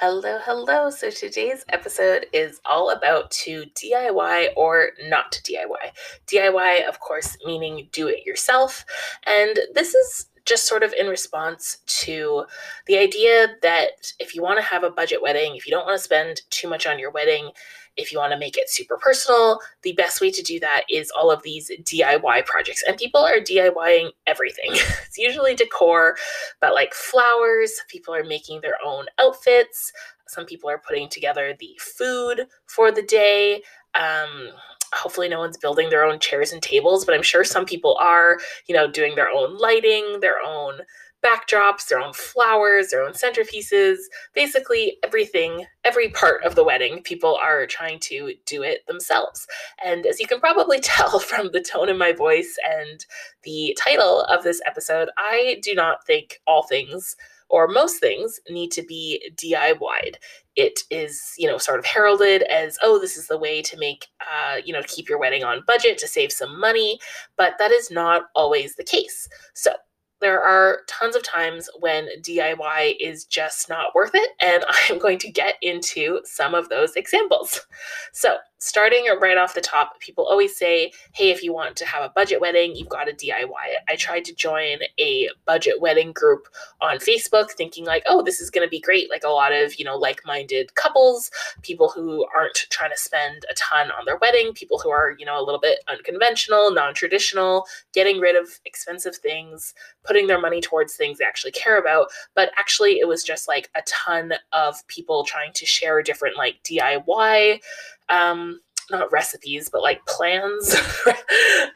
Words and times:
Hello, 0.00 0.38
hello. 0.44 0.90
So 0.90 1.08
today's 1.08 1.64
episode 1.70 2.26
is 2.30 2.60
all 2.66 2.90
about 2.90 3.30
to 3.30 3.64
DIY 3.74 4.48
or 4.54 4.90
not 5.08 5.32
to 5.32 5.42
DIY. 5.42 5.90
DIY, 6.26 6.86
of 6.86 7.00
course, 7.00 7.38
meaning 7.46 7.88
do 7.92 8.06
it 8.06 8.26
yourself. 8.26 8.84
And 9.26 9.58
this 9.72 9.94
is 9.94 10.26
just 10.44 10.68
sort 10.68 10.82
of 10.82 10.92
in 10.92 11.06
response 11.06 11.78
to 11.86 12.44
the 12.86 12.98
idea 12.98 13.56
that 13.62 14.12
if 14.18 14.34
you 14.34 14.42
want 14.42 14.58
to 14.58 14.66
have 14.66 14.84
a 14.84 14.90
budget 14.90 15.22
wedding, 15.22 15.56
if 15.56 15.66
you 15.66 15.70
don't 15.70 15.86
want 15.86 15.98
to 15.98 16.04
spend 16.04 16.42
too 16.50 16.68
much 16.68 16.86
on 16.86 16.98
your 16.98 17.10
wedding, 17.10 17.52
if 17.96 18.12
you 18.12 18.18
want 18.18 18.32
to 18.32 18.38
make 18.38 18.56
it 18.56 18.70
super 18.70 18.96
personal, 18.96 19.60
the 19.82 19.92
best 19.92 20.20
way 20.20 20.30
to 20.30 20.42
do 20.42 20.60
that 20.60 20.82
is 20.90 21.10
all 21.10 21.30
of 21.30 21.42
these 21.42 21.70
DIY 21.82 22.46
projects. 22.46 22.82
And 22.86 22.96
people 22.96 23.20
are 23.20 23.38
DIYing 23.40 24.10
everything. 24.26 24.70
it's 24.72 25.18
usually 25.18 25.54
decor, 25.54 26.16
but 26.60 26.74
like 26.74 26.94
flowers, 26.94 27.72
people 27.88 28.14
are 28.14 28.24
making 28.24 28.60
their 28.60 28.76
own 28.84 29.06
outfits. 29.18 29.92
Some 30.28 30.44
people 30.44 30.68
are 30.68 30.82
putting 30.86 31.08
together 31.08 31.54
the 31.58 31.78
food 31.80 32.46
for 32.66 32.90
the 32.90 33.02
day. 33.02 33.62
Um, 33.94 34.50
hopefully 34.92 35.28
no 35.28 35.38
one's 35.38 35.56
building 35.56 35.90
their 35.90 36.04
own 36.04 36.18
chairs 36.18 36.52
and 36.52 36.62
tables, 36.62 37.04
but 37.04 37.14
I'm 37.14 37.22
sure 37.22 37.44
some 37.44 37.64
people 37.64 37.96
are, 38.00 38.38
you 38.66 38.74
know, 38.74 38.90
doing 38.90 39.14
their 39.14 39.28
own 39.28 39.56
lighting, 39.56 40.20
their 40.20 40.40
own 40.44 40.80
backdrops, 41.26 41.88
their 41.88 42.00
own 42.00 42.12
flowers, 42.12 42.88
their 42.88 43.02
own 43.02 43.12
centerpieces, 43.12 43.96
basically 44.34 44.98
everything, 45.02 45.66
every 45.84 46.10
part 46.10 46.44
of 46.44 46.54
the 46.54 46.64
wedding, 46.64 47.02
people 47.02 47.36
are 47.42 47.66
trying 47.66 47.98
to 47.98 48.34
do 48.46 48.62
it 48.62 48.86
themselves. 48.86 49.46
And 49.84 50.06
as 50.06 50.20
you 50.20 50.26
can 50.26 50.40
probably 50.40 50.78
tell 50.82 51.18
from 51.18 51.50
the 51.52 51.60
tone 51.60 51.88
in 51.88 51.98
my 51.98 52.12
voice 52.12 52.56
and 52.68 53.04
the 53.42 53.76
title 53.82 54.22
of 54.22 54.44
this 54.44 54.60
episode, 54.66 55.08
I 55.18 55.58
do 55.62 55.74
not 55.74 56.06
think 56.06 56.40
all 56.46 56.62
things 56.62 57.16
or 57.48 57.68
most 57.68 58.00
things 58.00 58.40
need 58.50 58.72
to 58.72 58.82
be 58.82 59.30
DIY'd. 59.36 60.18
It 60.56 60.80
is, 60.90 61.34
you 61.38 61.46
know, 61.46 61.58
sort 61.58 61.78
of 61.78 61.84
heralded 61.84 62.42
as, 62.42 62.78
oh, 62.82 62.98
this 62.98 63.16
is 63.16 63.28
the 63.28 63.38
way 63.38 63.62
to 63.62 63.78
make, 63.78 64.06
uh, 64.20 64.56
you 64.64 64.72
know, 64.72 64.82
keep 64.86 65.08
your 65.08 65.18
wedding 65.18 65.44
on 65.44 65.62
budget, 65.66 65.98
to 65.98 66.08
save 66.08 66.32
some 66.32 66.58
money, 66.58 66.98
but 67.36 67.54
that 67.58 67.70
is 67.70 67.90
not 67.90 68.24
always 68.34 68.74
the 68.74 68.84
case. 68.84 69.28
So 69.54 69.72
there 70.20 70.42
are 70.42 70.80
tons 70.88 71.16
of 71.16 71.22
times 71.22 71.68
when 71.78 72.08
DIY 72.22 72.96
is 73.00 73.24
just 73.24 73.68
not 73.68 73.94
worth 73.94 74.14
it, 74.14 74.30
and 74.40 74.64
I'm 74.90 74.98
going 74.98 75.18
to 75.18 75.30
get 75.30 75.56
into 75.62 76.20
some 76.24 76.54
of 76.54 76.68
those 76.68 76.96
examples. 76.96 77.66
So, 78.12 78.36
starting 78.58 79.06
right 79.20 79.36
off 79.36 79.54
the 79.54 79.60
top, 79.60 80.00
people 80.00 80.24
always 80.24 80.56
say, 80.56 80.92
hey, 81.12 81.30
if 81.30 81.42
you 81.42 81.52
want 81.52 81.76
to 81.76 81.86
have 81.86 82.02
a 82.02 82.12
budget 82.14 82.40
wedding, 82.40 82.74
you've 82.74 82.88
got 82.88 83.04
to 83.04 83.12
DIY 83.12 83.44
it. 83.44 83.82
I 83.88 83.96
tried 83.96 84.24
to 84.26 84.34
join 84.34 84.78
a 84.98 85.28
budget 85.44 85.80
wedding 85.80 86.12
group 86.12 86.48
on 86.80 86.98
Facebook 86.98 87.50
thinking, 87.50 87.84
like, 87.84 88.02
oh, 88.06 88.22
this 88.22 88.40
is 88.40 88.50
going 88.50 88.66
to 88.66 88.70
be 88.70 88.80
great. 88.80 89.10
Like 89.10 89.24
a 89.24 89.28
lot 89.28 89.52
of, 89.52 89.78
you 89.78 89.84
know, 89.84 89.96
like 89.96 90.20
minded 90.24 90.74
couples, 90.74 91.30
people 91.62 91.88
who 91.88 92.26
aren't 92.34 92.66
trying 92.70 92.90
to 92.90 92.96
spend 92.96 93.44
a 93.50 93.54
ton 93.54 93.90
on 93.90 94.04
their 94.06 94.18
wedding, 94.18 94.52
people 94.54 94.78
who 94.78 94.90
are, 94.90 95.14
you 95.18 95.26
know, 95.26 95.38
a 95.38 95.44
little 95.44 95.60
bit 95.60 95.80
unconventional, 95.88 96.70
non 96.70 96.94
traditional, 96.94 97.66
getting 97.92 98.20
rid 98.20 98.36
of 98.36 98.48
expensive 98.64 99.16
things, 99.16 99.74
putting 100.04 100.26
their 100.26 100.40
money 100.40 100.60
towards 100.60 100.94
things 100.94 101.18
they 101.18 101.24
actually 101.24 101.52
care 101.52 101.78
about. 101.78 102.08
But 102.34 102.50
actually, 102.56 103.00
it 103.00 103.08
was 103.08 103.22
just 103.22 103.48
like 103.48 103.70
a 103.74 103.82
ton 103.86 104.32
of 104.52 104.86
people 104.86 105.24
trying 105.24 105.52
to 105.54 105.66
share 105.66 106.02
different, 106.02 106.36
like, 106.36 106.62
DIY 106.64 107.60
um, 108.08 108.60
not 108.90 109.10
recipes, 109.10 109.68
but 109.68 109.82
like 109.82 110.04
plans, 110.06 110.74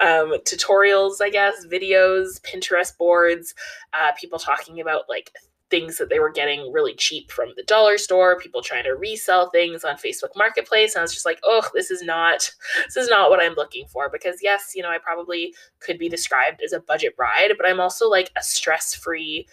um, 0.01 0.33
tutorials, 0.45 1.21
I 1.21 1.31
guess, 1.31 1.67
videos, 1.67 2.41
Pinterest 2.41 2.97
boards, 2.97 3.55
uh, 3.93 4.13
people 4.19 4.39
talking 4.39 4.81
about 4.81 5.09
like 5.09 5.33
things 5.71 5.99
that 5.99 6.09
they 6.11 6.19
were 6.19 6.31
getting 6.31 6.71
really 6.73 6.95
cheap 6.95 7.31
from 7.31 7.51
the 7.57 7.63
dollar 7.63 7.97
store, 7.97 8.39
people 8.39 8.61
trying 8.61 8.85
to 8.85 8.91
resell 8.91 9.49
things 9.51 9.85
on 9.85 9.95
Facebook 9.95 10.31
Marketplace. 10.37 10.95
And 10.95 11.01
I 11.01 11.03
was 11.03 11.15
just 11.15 11.25
like, 11.25 11.39
oh, 11.45 11.67
this 11.75 11.91
is 11.91 12.03
not 12.03 12.51
this 12.87 12.97
is 12.97 13.09
not 13.09 13.31
what 13.31 13.41
I'm 13.41 13.55
looking 13.55 13.87
for. 13.87 14.11
Because 14.11 14.41
yes, 14.43 14.73
you 14.75 14.83
know, 14.83 14.91
I 14.91 14.99
probably 14.99 15.55
could 15.79 15.99
be 15.99 16.09
described 16.09 16.61
as 16.63 16.73
a 16.73 16.81
budget 16.81 17.17
bride, 17.17 17.53
but 17.57 17.69
I'm 17.69 17.81
also 17.81 18.09
like 18.09 18.31
a 18.37 18.43
stress-free 18.43 19.47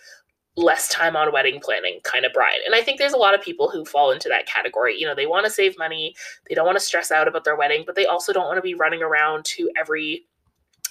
less 0.57 0.89
time 0.89 1.15
on 1.15 1.31
wedding 1.31 1.59
planning 1.61 1.99
kind 2.03 2.25
of 2.25 2.33
bride. 2.33 2.59
And 2.65 2.73
I 2.73 2.81
think 2.81 2.97
there's 2.97 3.13
a 3.13 3.17
lot 3.17 3.35
of 3.35 3.41
people 3.41 3.69
who 3.69 3.85
fall 3.85 4.11
into 4.11 4.27
that 4.27 4.47
category. 4.47 4.99
You 4.99 5.05
know, 5.05 5.15
they 5.15 5.27
want 5.27 5.45
to 5.45 5.51
save 5.51 5.77
money, 5.77 6.15
they 6.49 6.55
don't 6.55 6.65
want 6.65 6.77
to 6.77 6.83
stress 6.83 7.11
out 7.11 7.27
about 7.27 7.43
their 7.43 7.55
wedding, 7.55 7.83
but 7.85 7.95
they 7.95 8.07
also 8.07 8.33
don't 8.33 8.47
want 8.47 8.57
to 8.57 8.63
be 8.63 8.73
running 8.73 9.03
around 9.03 9.45
to 9.45 9.69
every 9.79 10.25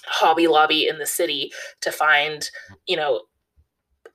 Hobby 0.05 0.47
Lobby 0.47 0.87
in 0.87 0.99
the 0.99 1.05
city 1.05 1.51
to 1.81 1.91
find, 1.91 2.49
you 2.87 2.95
know, 2.95 3.23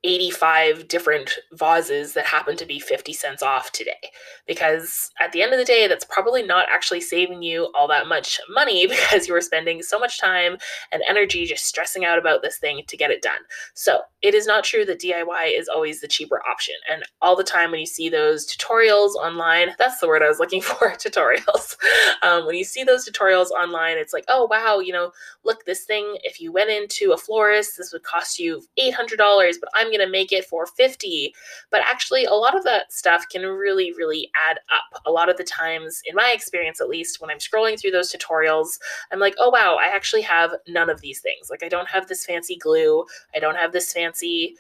85 0.05 0.89
different 0.89 1.39
vases 1.53 2.15
that 2.15 2.27
happen 2.27 2.57
to 2.57 2.67
be 2.67 2.81
50 2.81 3.13
cents 3.13 3.43
off 3.43 3.71
today. 3.71 4.11
Because 4.47 5.11
at 5.21 5.31
the 5.31 5.43
end 5.43 5.53
of 5.53 5.59
the 5.59 5.65
day, 5.65 5.87
that's 5.87 6.05
probably 6.05 6.43
not 6.43 6.67
actually 6.73 7.01
saving 7.01 7.43
you 7.43 7.71
all 7.75 7.87
that 7.89 8.09
much 8.09 8.41
money 8.51 8.87
because 8.89 9.29
you 9.29 9.35
were 9.35 9.41
spending 9.41 9.83
so 9.83 9.99
much 9.99 10.21
time 10.21 10.57
and 10.91 11.03
energy 11.09 11.47
just 11.47 11.67
stressing 11.67 12.05
out 12.05 12.19
about 12.19 12.43
this 12.43 12.59
thing 12.59 12.83
to 12.89 12.97
get 12.97 13.11
it 13.11 13.23
done. 13.23 13.41
So 13.75 14.01
it 14.23 14.35
is 14.35 14.47
not 14.47 14.65
true 14.65 14.85
that 14.87 15.01
DIY 15.01 15.59
is 15.59 15.69
always 15.69 16.01
the 16.01 16.09
cheaper 16.09 16.43
option. 16.51 16.75
And 16.91 17.05
all 17.21 17.37
the 17.37 17.45
time 17.45 17.71
when 17.71 17.81
you 17.81 17.87
see 17.87 18.09
those 18.09 18.47
tutorials 18.47 19.15
online, 19.15 19.69
that's 19.79 20.01
the 20.01 20.09
word 20.09 20.23
I 20.23 20.29
was 20.29 20.41
looking 20.41 20.63
for 20.63 20.91
tutorials. 20.91 21.77
Um, 22.23 22.47
when 22.47 22.57
you 22.57 22.65
see 22.65 22.83
those 22.83 23.09
tutorials 23.09 23.51
online, 23.51 23.99
it's 23.99 24.13
like, 24.13 24.25
oh, 24.27 24.49
wow, 24.51 24.81
you 24.81 24.93
know, 24.93 25.13
look, 25.45 25.65
this 25.65 25.85
thing, 25.85 26.17
if 26.25 26.41
you 26.41 26.51
went 26.51 26.71
into 26.71 27.13
a 27.13 27.17
florist, 27.17 27.79
this 27.79 27.93
would 27.93 28.03
cost 28.03 28.39
you 28.39 28.63
$800, 28.79 29.17
but 29.61 29.69
I'm 29.75 29.92
I'm 29.92 29.92
going 29.93 30.07
to 30.07 30.11
make 30.11 30.33
it 30.33 30.45
for 30.45 30.67
50. 30.67 31.35
But 31.71 31.83
actually, 31.83 32.25
a 32.25 32.35
lot 32.35 32.57
of 32.57 32.65
that 32.65 32.93
stuff 32.93 33.25
can 33.31 33.43
really, 33.43 33.93
really 33.93 34.31
add 34.51 34.59
up. 34.73 35.03
A 35.07 35.11
lot 35.11 35.29
of 35.29 35.37
the 35.37 35.45
times, 35.45 36.03
in 36.05 36.15
my 36.15 36.33
experience 36.35 36.81
at 36.81 36.89
least, 36.89 37.21
when 37.21 37.31
I'm 37.31 37.39
scrolling 37.39 37.81
through 37.81 37.93
those 37.93 38.13
tutorials, 38.13 38.79
I'm 39.13 39.21
like, 39.21 39.35
oh 39.39 39.51
wow, 39.51 39.79
I 39.81 39.95
actually 39.95 40.23
have 40.23 40.55
none 40.67 40.91
of 40.91 41.01
these 41.01 41.21
things. 41.21 41.51
Like, 41.51 41.63
I 41.63 41.69
don't 41.69 41.89
have 41.89 42.09
this 42.09 42.25
fancy 42.25 42.57
glue, 42.57 43.05
I 43.35 43.39
don't 43.39 43.57
have 43.57 43.73
this 43.73 43.93
fancy 43.93 44.57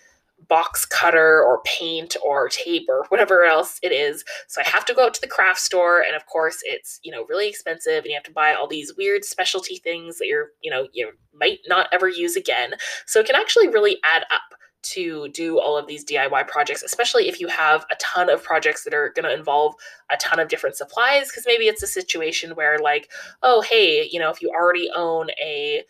box 0.48 0.84
cutter 0.84 1.42
or 1.42 1.60
paint 1.64 2.16
or 2.24 2.48
tape 2.48 2.86
or 2.88 3.04
whatever 3.08 3.44
else 3.44 3.78
it 3.82 3.92
is. 3.92 4.24
So 4.48 4.60
I 4.64 4.68
have 4.68 4.84
to 4.86 4.94
go 4.94 5.06
out 5.06 5.14
to 5.14 5.20
the 5.20 5.28
craft 5.28 5.60
store 5.60 6.02
and 6.02 6.16
of 6.16 6.26
course 6.26 6.58
it's, 6.64 7.00
you 7.02 7.12
know, 7.12 7.24
really 7.28 7.48
expensive 7.48 7.98
and 7.98 8.06
you 8.06 8.14
have 8.14 8.24
to 8.24 8.32
buy 8.32 8.54
all 8.54 8.66
these 8.66 8.94
weird 8.96 9.24
specialty 9.24 9.76
things 9.76 10.18
that 10.18 10.26
you're, 10.26 10.48
you 10.60 10.70
know, 10.70 10.88
you 10.92 11.12
might 11.34 11.60
not 11.66 11.88
ever 11.92 12.08
use 12.08 12.36
again. 12.36 12.74
So 13.06 13.20
it 13.20 13.26
can 13.26 13.36
actually 13.36 13.68
really 13.68 13.98
add 14.04 14.24
up 14.30 14.58
to 14.82 15.28
do 15.28 15.58
all 15.60 15.76
of 15.76 15.86
these 15.86 16.04
DIY 16.04 16.48
projects, 16.48 16.82
especially 16.82 17.28
if 17.28 17.40
you 17.40 17.48
have 17.48 17.84
a 17.90 17.96
ton 17.96 18.28
of 18.28 18.42
projects 18.42 18.84
that 18.84 18.94
are 18.94 19.10
going 19.10 19.24
to 19.24 19.32
involve 19.32 19.74
a 20.10 20.16
ton 20.16 20.40
of 20.40 20.48
different 20.48 20.76
supplies 20.76 21.28
because 21.28 21.44
maybe 21.46 21.68
it's 21.68 21.82
a 21.82 21.86
situation 21.86 22.54
where 22.54 22.78
like, 22.78 23.10
oh, 23.42 23.60
hey, 23.60 24.08
you 24.10 24.18
know, 24.18 24.30
if 24.30 24.42
you 24.42 24.50
already 24.50 24.90
own 24.94 25.30
a 25.42 25.84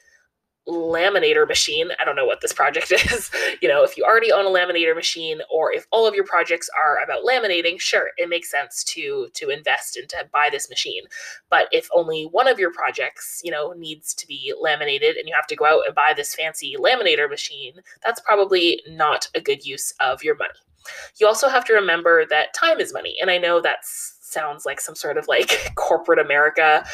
laminator 0.69 1.47
machine. 1.47 1.89
I 2.01 2.05
don't 2.05 2.17
know 2.17 2.25
what 2.25 2.41
this 2.41 2.53
project 2.53 2.93
is. 3.13 3.31
You 3.61 3.69
know 3.69 3.83
if 3.83 3.97
you 3.97 4.05
already 4.05 4.33
own 4.33 4.47
a 4.47 4.49
laminator 4.49 4.95
machine 4.95 5.41
or 5.51 5.73
if 5.73 5.87
all 5.91 6.07
of 6.07 6.15
your 6.15 6.25
projects 6.25 6.69
are 6.79 7.03
about 7.03 7.25
laminating 7.25 7.81
sure 7.81 8.11
it 8.17 8.29
makes 8.29 8.51
sense 8.51 8.85
to 8.85 9.29
to 9.35 9.49
invest 9.49 9.97
and 9.97 10.09
to 10.11 10.29
buy 10.33 10.49
this 10.51 10.69
machine. 10.71 11.03
But 11.51 11.69
if 11.73 11.89
only 11.95 12.25
one 12.25 12.49
of 12.49 12.59
your 12.59 12.73
projects 12.73 13.41
you 13.45 13.51
know 13.51 13.73
needs 13.73 14.15
to 14.15 14.27
be 14.27 14.55
laminated 14.61 15.17
and 15.17 15.29
you 15.29 15.35
have 15.35 15.47
to 15.49 15.57
go 15.57 15.65
out 15.65 15.83
and 15.87 15.95
buy 15.95 16.13
this 16.17 16.35
fancy 16.35 16.77
laminator 16.79 17.29
machine 17.29 17.75
that's 18.05 18.21
probably 18.21 18.83
not 18.89 19.29
a 19.35 19.41
good 19.41 19.65
use 19.65 19.93
of 20.01 20.23
your 20.23 20.37
money. 20.37 20.51
You 21.21 21.27
also 21.27 21.49
have 21.49 21.65
to 21.67 21.75
remember 21.75 22.27
that 22.27 22.55
time 22.55 22.81
is 22.81 22.93
money 22.93 23.17
and 23.21 23.31
i 23.31 23.39
know 23.39 23.61
that's 23.61 24.19
sounds 24.33 24.65
like 24.65 24.81
some 24.81 24.95
sort 24.95 25.17
of 25.19 25.29
like 25.29 25.73
corporate 25.77 26.19
America 26.19 26.85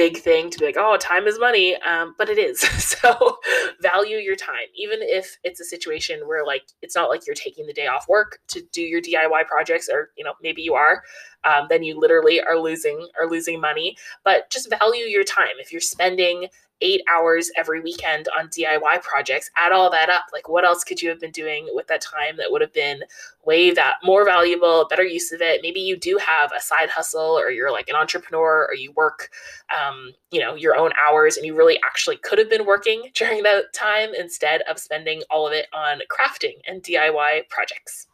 big 0.00 0.16
thing 0.16 0.48
to 0.48 0.58
be 0.58 0.64
like, 0.64 0.78
oh, 0.78 0.96
time 0.96 1.26
is 1.26 1.38
money. 1.38 1.76
Um, 1.82 2.14
but 2.16 2.30
it 2.30 2.38
is. 2.38 2.60
so 2.82 3.38
value 3.82 4.16
your 4.16 4.34
time, 4.34 4.68
even 4.74 5.00
if 5.02 5.36
it's 5.44 5.60
a 5.60 5.64
situation 5.64 6.20
where 6.26 6.44
like 6.44 6.62
it's 6.80 6.96
not 6.96 7.10
like 7.10 7.26
you're 7.26 7.34
taking 7.34 7.66
the 7.66 7.74
day 7.74 7.86
off 7.86 8.08
work 8.08 8.38
to 8.48 8.62
do 8.72 8.80
your 8.80 9.02
DIY 9.02 9.46
projects, 9.46 9.90
or 9.90 10.10
you 10.16 10.24
know 10.24 10.32
maybe 10.42 10.62
you 10.62 10.74
are. 10.74 11.02
Um, 11.44 11.66
then 11.68 11.82
you 11.82 11.98
literally 11.98 12.40
are 12.40 12.58
losing 12.58 13.08
are 13.18 13.28
losing 13.28 13.60
money. 13.60 13.96
But 14.24 14.50
just 14.50 14.70
value 14.70 15.04
your 15.04 15.24
time. 15.24 15.58
If 15.58 15.72
you're 15.72 15.80
spending 15.80 16.48
eight 16.82 17.02
hours 17.12 17.50
every 17.56 17.80
weekend 17.80 18.28
on 18.36 18.48
DIY 18.48 19.02
projects, 19.02 19.50
add 19.56 19.72
all 19.72 19.90
that 19.90 20.08
up. 20.08 20.24
Like, 20.32 20.48
what 20.48 20.64
else 20.64 20.84
could 20.84 21.00
you 21.00 21.08
have 21.08 21.20
been 21.20 21.30
doing 21.30 21.68
with 21.72 21.86
that 21.88 22.00
time 22.00 22.36
that 22.38 22.50
would 22.50 22.60
have 22.60 22.72
been 22.72 23.02
way 23.44 23.70
that 23.72 23.96
more 24.02 24.24
valuable, 24.24 24.86
better 24.88 25.04
use 25.04 25.32
of 25.32 25.40
it? 25.40 25.60
Maybe 25.62 25.80
you 25.80 25.96
do 25.96 26.18
have 26.18 26.50
a 26.56 26.60
side 26.60 26.90
hustle, 26.90 27.38
or 27.38 27.50
you're 27.50 27.72
like 27.72 27.88
an 27.88 27.96
entrepreneur, 27.96 28.66
or 28.66 28.74
you 28.74 28.92
work, 28.92 29.30
um, 29.74 30.12
you 30.30 30.40
know, 30.40 30.54
your 30.54 30.76
own 30.76 30.92
hours, 31.02 31.36
and 31.36 31.44
you 31.46 31.54
really 31.54 31.78
actually 31.84 32.16
could 32.16 32.38
have 32.38 32.50
been 32.50 32.66
working 32.66 33.10
during 33.14 33.42
that 33.42 33.72
time 33.72 34.10
instead 34.18 34.62
of 34.62 34.78
spending 34.78 35.22
all 35.30 35.46
of 35.46 35.52
it 35.52 35.66
on 35.72 36.00
crafting 36.10 36.54
and 36.66 36.82
DIY 36.82 37.48
projects. 37.48 38.06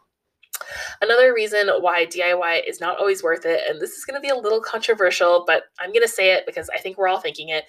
Another 1.00 1.34
reason 1.34 1.68
why 1.80 2.06
DIY 2.06 2.68
is 2.68 2.80
not 2.80 2.98
always 2.98 3.22
worth 3.22 3.44
it, 3.44 3.62
and 3.68 3.80
this 3.80 3.92
is 3.92 4.04
going 4.04 4.16
to 4.16 4.20
be 4.20 4.30
a 4.30 4.36
little 4.36 4.60
controversial, 4.60 5.44
but 5.46 5.64
I'm 5.80 5.92
going 5.92 6.02
to 6.02 6.08
say 6.08 6.32
it 6.32 6.44
because 6.46 6.68
I 6.74 6.78
think 6.78 6.98
we're 6.98 7.08
all 7.08 7.20
thinking 7.20 7.50
it, 7.50 7.64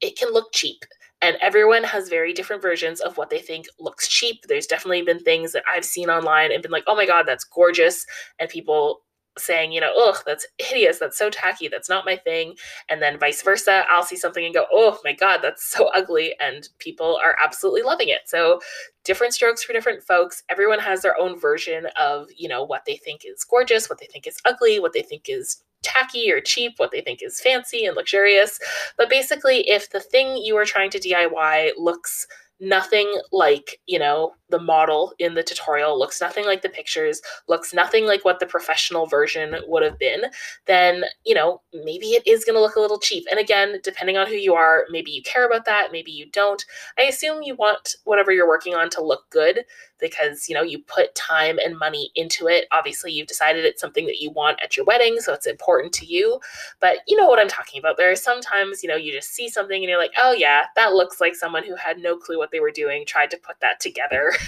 it 0.00 0.18
can 0.18 0.32
look 0.32 0.52
cheap 0.52 0.84
and 1.22 1.36
everyone 1.40 1.84
has 1.84 2.08
very 2.08 2.32
different 2.32 2.60
versions 2.60 3.00
of 3.00 3.16
what 3.16 3.30
they 3.30 3.38
think 3.38 3.66
looks 3.78 4.08
cheap. 4.08 4.44
There's 4.48 4.66
definitely 4.66 5.02
been 5.02 5.20
things 5.20 5.52
that 5.52 5.62
I've 5.72 5.84
seen 5.84 6.10
online 6.10 6.50
and 6.50 6.60
been 6.60 6.72
like, 6.72 6.84
oh 6.88 6.96
my 6.96 7.06
God, 7.06 7.26
that's 7.26 7.44
gorgeous. 7.44 8.04
And 8.40 8.50
people 8.50 9.02
saying, 9.38 9.72
you 9.72 9.80
know, 9.80 9.92
ugh, 9.96 10.18
that's 10.26 10.46
hideous. 10.58 10.98
That's 10.98 11.18
so 11.18 11.30
tacky. 11.30 11.68
That's 11.68 11.88
not 11.88 12.04
my 12.04 12.16
thing. 12.16 12.54
And 12.88 13.00
then 13.00 13.18
vice 13.18 13.42
versa. 13.42 13.84
I'll 13.90 14.02
see 14.02 14.16
something 14.16 14.44
and 14.44 14.54
go, 14.54 14.66
oh 14.72 14.98
my 15.04 15.12
God, 15.12 15.40
that's 15.42 15.70
so 15.70 15.86
ugly. 15.94 16.34
And 16.40 16.68
people 16.78 17.18
are 17.24 17.36
absolutely 17.42 17.82
loving 17.82 18.08
it. 18.08 18.20
So 18.26 18.60
different 19.04 19.34
strokes 19.34 19.62
for 19.62 19.72
different 19.72 20.02
folks. 20.02 20.42
Everyone 20.48 20.78
has 20.78 21.02
their 21.02 21.18
own 21.18 21.38
version 21.38 21.86
of, 21.98 22.28
you 22.36 22.48
know, 22.48 22.62
what 22.64 22.84
they 22.86 22.96
think 22.96 23.22
is 23.24 23.44
gorgeous, 23.44 23.88
what 23.88 23.98
they 23.98 24.06
think 24.06 24.26
is 24.26 24.38
ugly, 24.44 24.78
what 24.78 24.92
they 24.92 25.02
think 25.02 25.24
is 25.28 25.62
tacky 25.82 26.30
or 26.30 26.40
cheap, 26.40 26.74
what 26.76 26.92
they 26.92 27.00
think 27.00 27.20
is 27.22 27.40
fancy 27.40 27.84
and 27.84 27.96
luxurious. 27.96 28.58
But 28.96 29.10
basically, 29.10 29.68
if 29.68 29.90
the 29.90 30.00
thing 30.00 30.36
you 30.36 30.56
are 30.56 30.64
trying 30.64 30.90
to 30.90 31.00
DIY 31.00 31.72
looks 31.76 32.26
nothing 32.60 33.20
like, 33.32 33.80
you 33.86 33.98
know, 33.98 34.34
the 34.50 34.58
model 34.58 35.12
in 35.18 35.34
the 35.34 35.42
tutorial, 35.42 35.98
looks 35.98 36.20
nothing 36.20 36.44
like 36.44 36.62
the 36.62 36.68
pictures, 36.68 37.20
looks 37.48 37.74
nothing 37.74 38.06
like 38.06 38.24
what 38.24 38.38
the 38.38 38.46
professional 38.46 39.06
version 39.06 39.56
would 39.66 39.82
have 39.82 39.98
been, 39.98 40.22
then, 40.66 41.04
you 41.24 41.34
know, 41.34 41.60
maybe 41.72 42.08
it 42.08 42.26
is 42.26 42.44
going 42.44 42.54
to 42.54 42.60
look 42.60 42.76
a 42.76 42.80
little 42.80 42.98
cheap. 42.98 43.24
And 43.30 43.40
again, 43.40 43.80
depending 43.82 44.16
on 44.16 44.26
who 44.26 44.34
you 44.34 44.54
are, 44.54 44.84
maybe 44.90 45.10
you 45.10 45.22
care 45.22 45.46
about 45.46 45.64
that, 45.64 45.88
maybe 45.90 46.12
you 46.12 46.30
don't. 46.30 46.64
I 46.98 47.02
assume 47.02 47.42
you 47.42 47.56
want 47.56 47.96
whatever 48.04 48.30
you're 48.30 48.48
working 48.48 48.74
on 48.74 48.90
to 48.90 49.04
look 49.04 49.28
good 49.30 49.64
because 50.02 50.48
you 50.48 50.54
know 50.54 50.62
you 50.62 50.80
put 50.80 51.14
time 51.14 51.58
and 51.58 51.78
money 51.78 52.10
into 52.14 52.46
it. 52.48 52.66
Obviously 52.72 53.12
you've 53.12 53.28
decided 53.28 53.64
it's 53.64 53.80
something 53.80 54.04
that 54.06 54.20
you 54.20 54.30
want 54.30 54.60
at 54.62 54.76
your 54.76 54.84
wedding 54.84 55.16
so 55.20 55.32
it's 55.32 55.46
important 55.46 55.94
to 55.94 56.04
you. 56.04 56.38
But 56.80 56.98
you 57.08 57.16
know 57.16 57.26
what 57.26 57.38
i'm 57.38 57.48
talking 57.48 57.78
about. 57.78 57.96
There 57.96 58.10
are 58.10 58.16
sometimes 58.16 58.82
you 58.82 58.88
know 58.90 58.96
you 58.96 59.12
just 59.12 59.30
see 59.30 59.48
something 59.48 59.82
and 59.82 59.88
you're 59.88 59.98
like 59.98 60.12
oh 60.18 60.32
yeah 60.32 60.66
that 60.76 60.92
looks 60.92 61.20
like 61.20 61.34
someone 61.34 61.64
who 61.64 61.76
had 61.76 61.98
no 61.98 62.16
clue 62.16 62.36
what 62.36 62.50
they 62.50 62.60
were 62.60 62.70
doing 62.70 63.06
tried 63.06 63.30
to 63.30 63.38
put 63.38 63.58
that 63.60 63.80
together. 63.80 64.32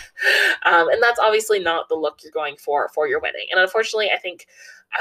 Um, 0.66 0.88
and 0.88 1.02
that's 1.02 1.18
obviously 1.18 1.58
not 1.58 1.88
the 1.88 1.94
look 1.94 2.20
you're 2.22 2.32
going 2.32 2.56
for 2.56 2.88
for 2.94 3.06
your 3.06 3.20
wedding. 3.20 3.46
And 3.50 3.60
unfortunately 3.60 4.10
i 4.10 4.18
think 4.18 4.46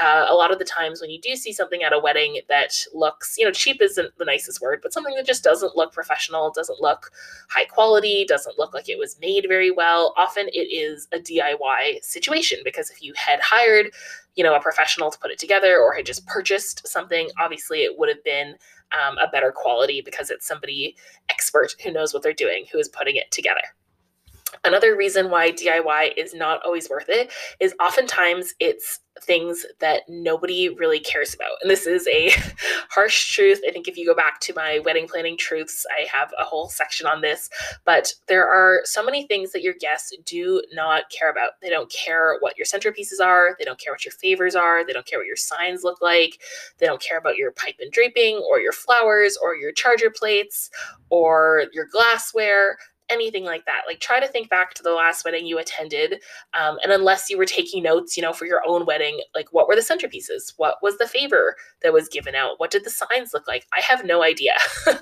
uh, 0.00 0.26
a 0.28 0.34
lot 0.34 0.50
of 0.50 0.58
the 0.58 0.64
times 0.64 1.00
when 1.00 1.10
you 1.10 1.20
do 1.20 1.36
see 1.36 1.52
something 1.52 1.82
at 1.82 1.92
a 1.92 1.98
wedding 1.98 2.40
that 2.48 2.74
looks, 2.92 3.36
you 3.38 3.44
know, 3.44 3.52
cheap 3.52 3.80
isn't 3.80 4.16
the 4.18 4.24
nicest 4.24 4.60
word, 4.60 4.80
but 4.82 4.92
something 4.92 5.14
that 5.14 5.26
just 5.26 5.44
doesn't 5.44 5.76
look 5.76 5.92
professional, 5.92 6.52
doesn't 6.52 6.80
look 6.80 7.10
high 7.50 7.64
quality, 7.64 8.24
doesn't 8.26 8.58
look 8.58 8.74
like 8.74 8.88
it 8.88 8.98
was 8.98 9.18
made 9.20 9.46
very 9.48 9.70
well, 9.70 10.12
often 10.16 10.48
it 10.48 10.72
is 10.72 11.06
a 11.12 11.18
DIY 11.18 12.02
situation 12.02 12.58
because 12.64 12.90
if 12.90 13.02
you 13.02 13.12
had 13.16 13.40
hired, 13.40 13.92
you 14.34 14.42
know, 14.42 14.54
a 14.54 14.60
professional 14.60 15.10
to 15.10 15.18
put 15.18 15.30
it 15.30 15.38
together 15.38 15.78
or 15.78 15.94
had 15.94 16.06
just 16.06 16.26
purchased 16.26 16.86
something, 16.88 17.28
obviously 17.38 17.84
it 17.84 17.98
would 17.98 18.08
have 18.08 18.22
been 18.24 18.56
um, 18.92 19.16
a 19.18 19.28
better 19.28 19.52
quality 19.52 20.00
because 20.00 20.30
it's 20.30 20.46
somebody 20.46 20.96
expert 21.30 21.74
who 21.82 21.92
knows 21.92 22.12
what 22.12 22.22
they're 22.22 22.32
doing 22.32 22.66
who 22.72 22.78
is 22.78 22.88
putting 22.88 23.16
it 23.16 23.30
together. 23.30 23.60
Another 24.64 24.96
reason 24.96 25.30
why 25.30 25.52
DIY 25.52 26.12
is 26.16 26.34
not 26.34 26.60
always 26.64 26.88
worth 26.88 27.08
it 27.08 27.32
is 27.60 27.74
oftentimes 27.80 28.54
it's 28.60 29.00
things 29.22 29.64
that 29.80 30.02
nobody 30.08 30.68
really 30.68 30.98
cares 30.98 31.34
about. 31.34 31.56
And 31.62 31.70
this 31.70 31.86
is 31.86 32.06
a 32.08 32.30
harsh 32.90 33.32
truth. 33.34 33.60
I 33.66 33.70
think 33.70 33.86
if 33.86 33.96
you 33.96 34.06
go 34.06 34.14
back 34.14 34.40
to 34.40 34.54
my 34.54 34.80
wedding 34.80 35.06
planning 35.06 35.36
truths, 35.36 35.86
I 35.96 36.06
have 36.06 36.32
a 36.38 36.44
whole 36.44 36.68
section 36.68 37.06
on 37.06 37.20
this. 37.20 37.48
But 37.84 38.12
there 38.26 38.46
are 38.46 38.80
so 38.84 39.04
many 39.04 39.26
things 39.26 39.52
that 39.52 39.62
your 39.62 39.74
guests 39.74 40.12
do 40.24 40.62
not 40.72 41.10
care 41.10 41.30
about. 41.30 41.52
They 41.62 41.70
don't 41.70 41.90
care 41.90 42.38
what 42.40 42.58
your 42.58 42.66
centerpieces 42.66 43.24
are, 43.24 43.56
they 43.58 43.64
don't 43.64 43.78
care 43.78 43.92
what 43.92 44.04
your 44.04 44.12
favors 44.12 44.56
are, 44.56 44.84
they 44.84 44.92
don't 44.92 45.06
care 45.06 45.18
what 45.18 45.26
your 45.26 45.36
signs 45.36 45.84
look 45.84 46.00
like, 46.02 46.40
they 46.78 46.86
don't 46.86 47.00
care 47.00 47.18
about 47.18 47.36
your 47.36 47.52
pipe 47.52 47.76
and 47.80 47.92
draping 47.92 48.42
or 48.50 48.58
your 48.58 48.72
flowers 48.72 49.38
or 49.40 49.54
your 49.54 49.72
charger 49.72 50.10
plates 50.10 50.70
or 51.10 51.64
your 51.72 51.86
glassware 51.86 52.78
anything 53.10 53.44
like 53.44 53.64
that. 53.66 53.82
Like 53.86 54.00
try 54.00 54.20
to 54.20 54.26
think 54.26 54.48
back 54.48 54.74
to 54.74 54.82
the 54.82 54.92
last 54.92 55.24
wedding 55.24 55.46
you 55.46 55.58
attended. 55.58 56.22
Um, 56.58 56.78
and 56.82 56.92
unless 56.92 57.28
you 57.28 57.36
were 57.36 57.44
taking 57.44 57.82
notes, 57.82 58.16
you 58.16 58.22
know, 58.22 58.32
for 58.32 58.46
your 58.46 58.62
own 58.66 58.86
wedding, 58.86 59.20
like 59.34 59.52
what 59.52 59.68
were 59.68 59.76
the 59.76 59.82
centerpieces? 59.82 60.54
What 60.56 60.78
was 60.82 60.98
the 60.98 61.06
favor 61.06 61.56
that 61.82 61.92
was 61.92 62.08
given 62.08 62.34
out? 62.34 62.58
What 62.58 62.70
did 62.70 62.84
the 62.84 62.90
signs 62.90 63.32
look 63.34 63.46
like? 63.46 63.66
I 63.76 63.80
have 63.80 64.04
no 64.04 64.22
idea. 64.22 64.54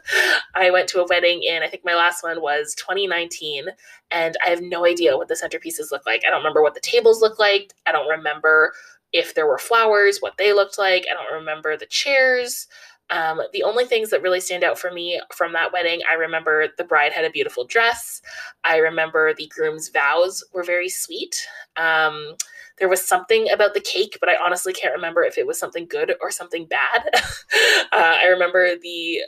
I 0.54 0.70
went 0.70 0.88
to 0.90 1.00
a 1.00 1.06
wedding 1.08 1.42
in, 1.42 1.62
I 1.62 1.68
think 1.68 1.84
my 1.84 1.94
last 1.94 2.22
one 2.22 2.42
was 2.42 2.74
2019, 2.74 3.66
and 4.10 4.36
I 4.44 4.50
have 4.50 4.62
no 4.62 4.84
idea 4.84 5.16
what 5.16 5.28
the 5.28 5.34
centerpieces 5.34 5.90
look 5.90 6.04
like. 6.06 6.22
I 6.26 6.30
don't 6.30 6.40
remember 6.40 6.62
what 6.62 6.74
the 6.74 6.80
tables 6.80 7.20
look 7.20 7.38
like. 7.38 7.72
I 7.86 7.92
don't 7.92 8.08
remember 8.08 8.72
if 9.12 9.34
there 9.34 9.46
were 9.46 9.58
flowers, 9.58 10.18
what 10.20 10.38
they 10.38 10.52
looked 10.52 10.78
like. 10.78 11.06
I 11.10 11.14
don't 11.14 11.38
remember 11.38 11.76
the 11.76 11.86
chairs. 11.86 12.66
Um, 13.12 13.42
the 13.52 13.62
only 13.62 13.84
things 13.84 14.08
that 14.10 14.22
really 14.22 14.40
stand 14.40 14.64
out 14.64 14.78
for 14.78 14.90
me 14.90 15.20
from 15.34 15.52
that 15.52 15.72
wedding, 15.72 16.00
I 16.10 16.14
remember 16.14 16.68
the 16.78 16.84
bride 16.84 17.12
had 17.12 17.26
a 17.26 17.30
beautiful 17.30 17.64
dress. 17.64 18.22
I 18.64 18.78
remember 18.78 19.34
the 19.34 19.48
groom's 19.48 19.90
vows 19.90 20.42
were 20.54 20.64
very 20.64 20.88
sweet. 20.88 21.36
Um, 21.76 22.36
there 22.78 22.88
was 22.88 23.06
something 23.06 23.50
about 23.50 23.74
the 23.74 23.80
cake, 23.80 24.16
but 24.18 24.30
I 24.30 24.36
honestly 24.42 24.72
can't 24.72 24.94
remember 24.94 25.22
if 25.22 25.36
it 25.36 25.46
was 25.46 25.58
something 25.58 25.86
good 25.86 26.14
or 26.22 26.30
something 26.30 26.66
bad. 26.66 27.10
uh, 27.14 28.16
I 28.22 28.24
remember 28.30 28.76
the 28.76 29.20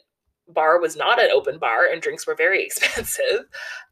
bar 0.49 0.81
was 0.81 0.97
not 0.97 1.23
an 1.23 1.31
open 1.31 1.59
bar 1.59 1.87
and 1.87 2.01
drinks 2.01 2.27
were 2.27 2.35
very 2.35 2.63
expensive. 2.65 3.45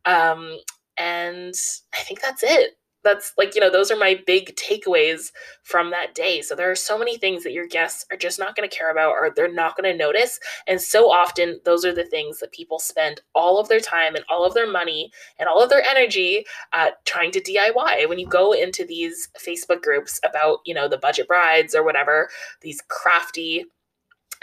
Um, 0.07 0.59
and 0.97 1.55
I 1.95 2.03
think 2.03 2.23
that's 2.23 2.43
it 2.43 2.77
that's 3.05 3.33
like 3.37 3.55
you 3.55 3.61
know 3.61 3.71
those 3.71 3.91
are 3.91 3.97
my 3.97 4.21
big 4.27 4.55
takeaways 4.57 5.33
from 5.63 5.91
that 5.91 6.15
day. 6.15 6.43
So 6.43 6.55
there 6.55 6.71
are 6.71 6.77
so 6.77 6.99
many 6.99 7.17
things 7.17 7.45
that 7.45 7.53
your 7.53 7.67
guests 7.67 8.05
are 8.11 8.17
just 8.17 8.39
not 8.39 8.57
going 8.57 8.69
to 8.69 8.75
care 8.75 8.91
about 8.91 9.13
or 9.13 9.31
they're 9.35 9.53
not 9.53 9.77
going 9.77 9.91
to 9.91 9.97
notice. 9.97 10.39
And 10.67 10.81
so 10.81 11.11
often 11.11 11.61
those 11.65 11.85
are 11.85 11.95
the 11.95 12.05
things 12.05 12.41
that 12.41 12.53
people 12.53 12.79
spend 12.79 13.21
all 13.35 13.59
of 13.59 13.69
their 13.69 13.81
time 13.81 14.15
and 14.15 14.25
all 14.29 14.45
of 14.45 14.55
their 14.55 14.71
money 14.71 15.11
and 15.39 15.49
all 15.49 15.63
of 15.63 15.71
their 15.71 15.83
energy 15.83 16.45
uh, 16.73 16.91
trying 17.05 17.31
to 17.33 17.41
diy 17.41 18.09
when 18.09 18.19
you 18.19 18.27
go 18.27 18.53
into 18.53 18.85
these 18.85 19.29
facebook 19.39 19.83
groups 19.83 20.21
about 20.25 20.59
you 20.65 20.75
know 20.75 20.89
the 20.89 20.99
budget 20.99 21.29
brides 21.29 21.75
or 21.75 21.83
whatever 21.83 22.29
these 22.61 22.83
crafty 22.89 23.65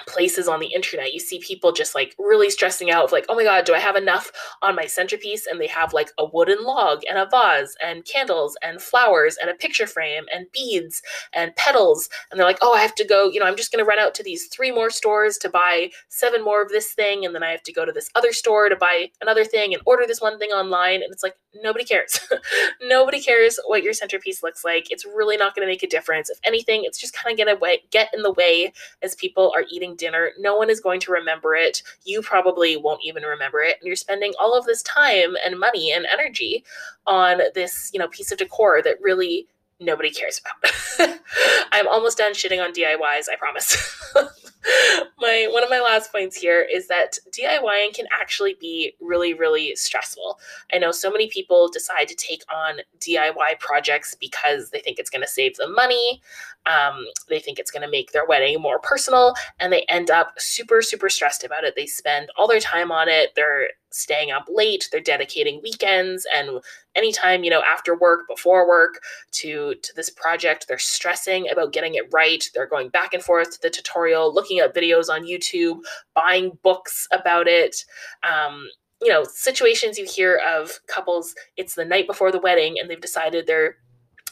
places 0.07 0.47
on 0.47 0.59
the 0.59 0.73
internet. 0.73 1.13
You 1.13 1.19
see 1.19 1.39
people 1.39 1.71
just 1.71 1.95
like 1.95 2.15
really 2.17 2.49
stressing 2.49 2.91
out 2.91 3.11
like 3.11 3.25
oh 3.29 3.35
my 3.35 3.43
god 3.43 3.65
do 3.65 3.73
i 3.73 3.79
have 3.79 3.95
enough 3.95 4.31
on 4.61 4.75
my 4.75 4.85
centerpiece? 4.85 5.47
And 5.47 5.59
they 5.59 5.67
have 5.67 5.93
like 5.93 6.11
a 6.17 6.25
wooden 6.25 6.63
log 6.63 7.01
and 7.09 7.17
a 7.17 7.27
vase 7.29 7.75
and 7.83 8.05
candles 8.05 8.57
and 8.61 8.81
flowers 8.81 9.37
and 9.39 9.49
a 9.49 9.55
picture 9.55 9.87
frame 9.87 10.25
and 10.33 10.47
beads 10.51 11.01
and 11.33 11.55
petals. 11.55 12.09
And 12.31 12.39
they're 12.39 12.47
like 12.47 12.59
oh 12.61 12.73
i 12.73 12.81
have 12.81 12.95
to 12.95 13.05
go 13.05 13.29
you 13.29 13.39
know 13.39 13.45
i'm 13.45 13.57
just 13.57 13.71
going 13.71 13.83
to 13.83 13.87
run 13.87 13.99
out 13.99 14.13
to 14.15 14.23
these 14.23 14.47
three 14.47 14.71
more 14.71 14.89
stores 14.89 15.37
to 15.39 15.49
buy 15.49 15.91
seven 16.09 16.43
more 16.43 16.61
of 16.61 16.69
this 16.69 16.93
thing 16.93 17.25
and 17.25 17.35
then 17.35 17.43
i 17.43 17.51
have 17.51 17.63
to 17.63 17.73
go 17.73 17.85
to 17.85 17.91
this 17.91 18.09
other 18.15 18.33
store 18.33 18.69
to 18.69 18.75
buy 18.75 19.09
another 19.21 19.45
thing 19.45 19.73
and 19.73 19.81
order 19.85 20.05
this 20.07 20.21
one 20.21 20.39
thing 20.39 20.51
online. 20.51 21.03
And 21.03 21.11
it's 21.11 21.23
like 21.23 21.35
nobody 21.63 21.85
cares. 21.85 22.19
Nobody 22.81 23.21
cares 23.21 23.59
what 23.65 23.83
your 23.83 23.93
centerpiece 23.93 24.43
looks 24.43 24.63
like. 24.63 24.91
It's 24.91 25.05
really 25.05 25.37
not 25.37 25.55
going 25.55 25.67
to 25.67 25.71
make 25.71 25.83
a 25.83 25.87
difference. 25.87 26.29
If 26.29 26.39
anything 26.43 26.83
it's 26.83 26.99
just 26.99 27.13
kind 27.13 27.31
of 27.37 27.45
going 27.45 27.55
to 27.55 27.77
get 27.91 28.09
in 28.13 28.23
the 28.23 28.33
way 28.33 28.73
as 29.01 29.15
people 29.15 29.51
are 29.55 29.65
eating 29.69 29.88
dinner. 29.95 30.31
No 30.39 30.55
one 30.55 30.69
is 30.69 30.79
going 30.79 30.99
to 31.01 31.11
remember 31.11 31.55
it. 31.55 31.81
You 32.05 32.21
probably 32.21 32.77
won't 32.77 33.01
even 33.03 33.23
remember 33.23 33.61
it. 33.61 33.77
And 33.79 33.87
you're 33.87 33.95
spending 33.95 34.33
all 34.39 34.57
of 34.57 34.65
this 34.65 34.81
time 34.83 35.35
and 35.45 35.59
money 35.59 35.91
and 35.91 36.05
energy 36.05 36.63
on 37.07 37.41
this, 37.55 37.89
you 37.93 37.99
know, 37.99 38.07
piece 38.07 38.31
of 38.31 38.37
decor 38.37 38.81
that 38.83 39.01
really 39.01 39.47
nobody 39.79 40.11
cares 40.11 40.41
about. 40.41 41.17
I'm 41.71 41.87
almost 41.87 42.17
done 42.17 42.33
shitting 42.33 42.63
on 42.63 42.73
DIYs, 42.73 43.25
I 43.31 43.35
promise. 43.37 43.75
my 45.19 45.47
one 45.51 45.63
of 45.63 45.69
my 45.69 45.79
last 45.79 46.11
points 46.11 46.35
here 46.35 46.61
is 46.61 46.87
that 46.87 47.17
DIYing 47.31 47.93
can 47.93 48.05
actually 48.11 48.57
be 48.59 48.93
really 48.99 49.33
really 49.33 49.75
stressful. 49.75 50.39
I 50.73 50.77
know 50.79 50.91
so 50.91 51.09
many 51.09 51.29
people 51.29 51.69
decide 51.69 52.07
to 52.09 52.15
take 52.15 52.43
on 52.53 52.79
DIY 52.99 53.59
projects 53.59 54.15
because 54.19 54.69
they 54.71 54.79
think 54.79 54.99
it's 54.99 55.09
going 55.09 55.21
to 55.21 55.27
save 55.27 55.55
them 55.55 55.73
money. 55.73 56.21
Um, 56.65 57.05
they 57.29 57.39
think 57.39 57.57
it's 57.57 57.71
going 57.71 57.83
to 57.83 57.89
make 57.89 58.11
their 58.11 58.25
wedding 58.25 58.61
more 58.61 58.79
personal, 58.79 59.33
and 59.59 59.71
they 59.71 59.83
end 59.83 60.11
up 60.11 60.33
super 60.37 60.81
super 60.81 61.09
stressed 61.09 61.43
about 61.43 61.63
it. 61.63 61.75
They 61.75 61.85
spend 61.85 62.29
all 62.37 62.47
their 62.47 62.59
time 62.59 62.91
on 62.91 63.07
it. 63.07 63.31
They're 63.35 63.69
staying 63.91 64.31
up 64.31 64.45
late 64.49 64.87
they're 64.91 65.01
dedicating 65.01 65.59
weekends 65.63 66.25
and 66.35 66.61
anytime 66.95 67.43
you 67.43 67.49
know 67.49 67.61
after 67.61 67.95
work 67.95 68.27
before 68.27 68.67
work 68.67 69.01
to 69.31 69.75
to 69.81 69.93
this 69.95 70.09
project 70.09 70.67
they're 70.67 70.77
stressing 70.77 71.49
about 71.49 71.73
getting 71.73 71.95
it 71.95 72.07
right. 72.11 72.49
They're 72.53 72.67
going 72.67 72.89
back 72.89 73.13
and 73.13 73.23
forth 73.23 73.51
to 73.51 73.61
the 73.61 73.69
tutorial 73.69 74.33
looking 74.33 74.59
at 74.59 74.75
videos 74.75 75.09
on 75.09 75.25
youtube 75.25 75.79
buying 76.13 76.57
books 76.63 77.07
about 77.11 77.47
it. 77.47 77.85
Um, 78.23 78.67
you 79.01 79.09
know 79.09 79.23
situations 79.23 79.97
you 79.97 80.05
hear 80.05 80.41
of 80.47 80.79
couples 80.87 81.33
it's 81.55 81.75
the 81.75 81.85
night 81.85 82.05
before 82.05 82.31
the 82.31 82.39
wedding 82.39 82.77
and 82.79 82.89
they've 82.89 82.99
decided 82.99 83.47
they're 83.47 83.77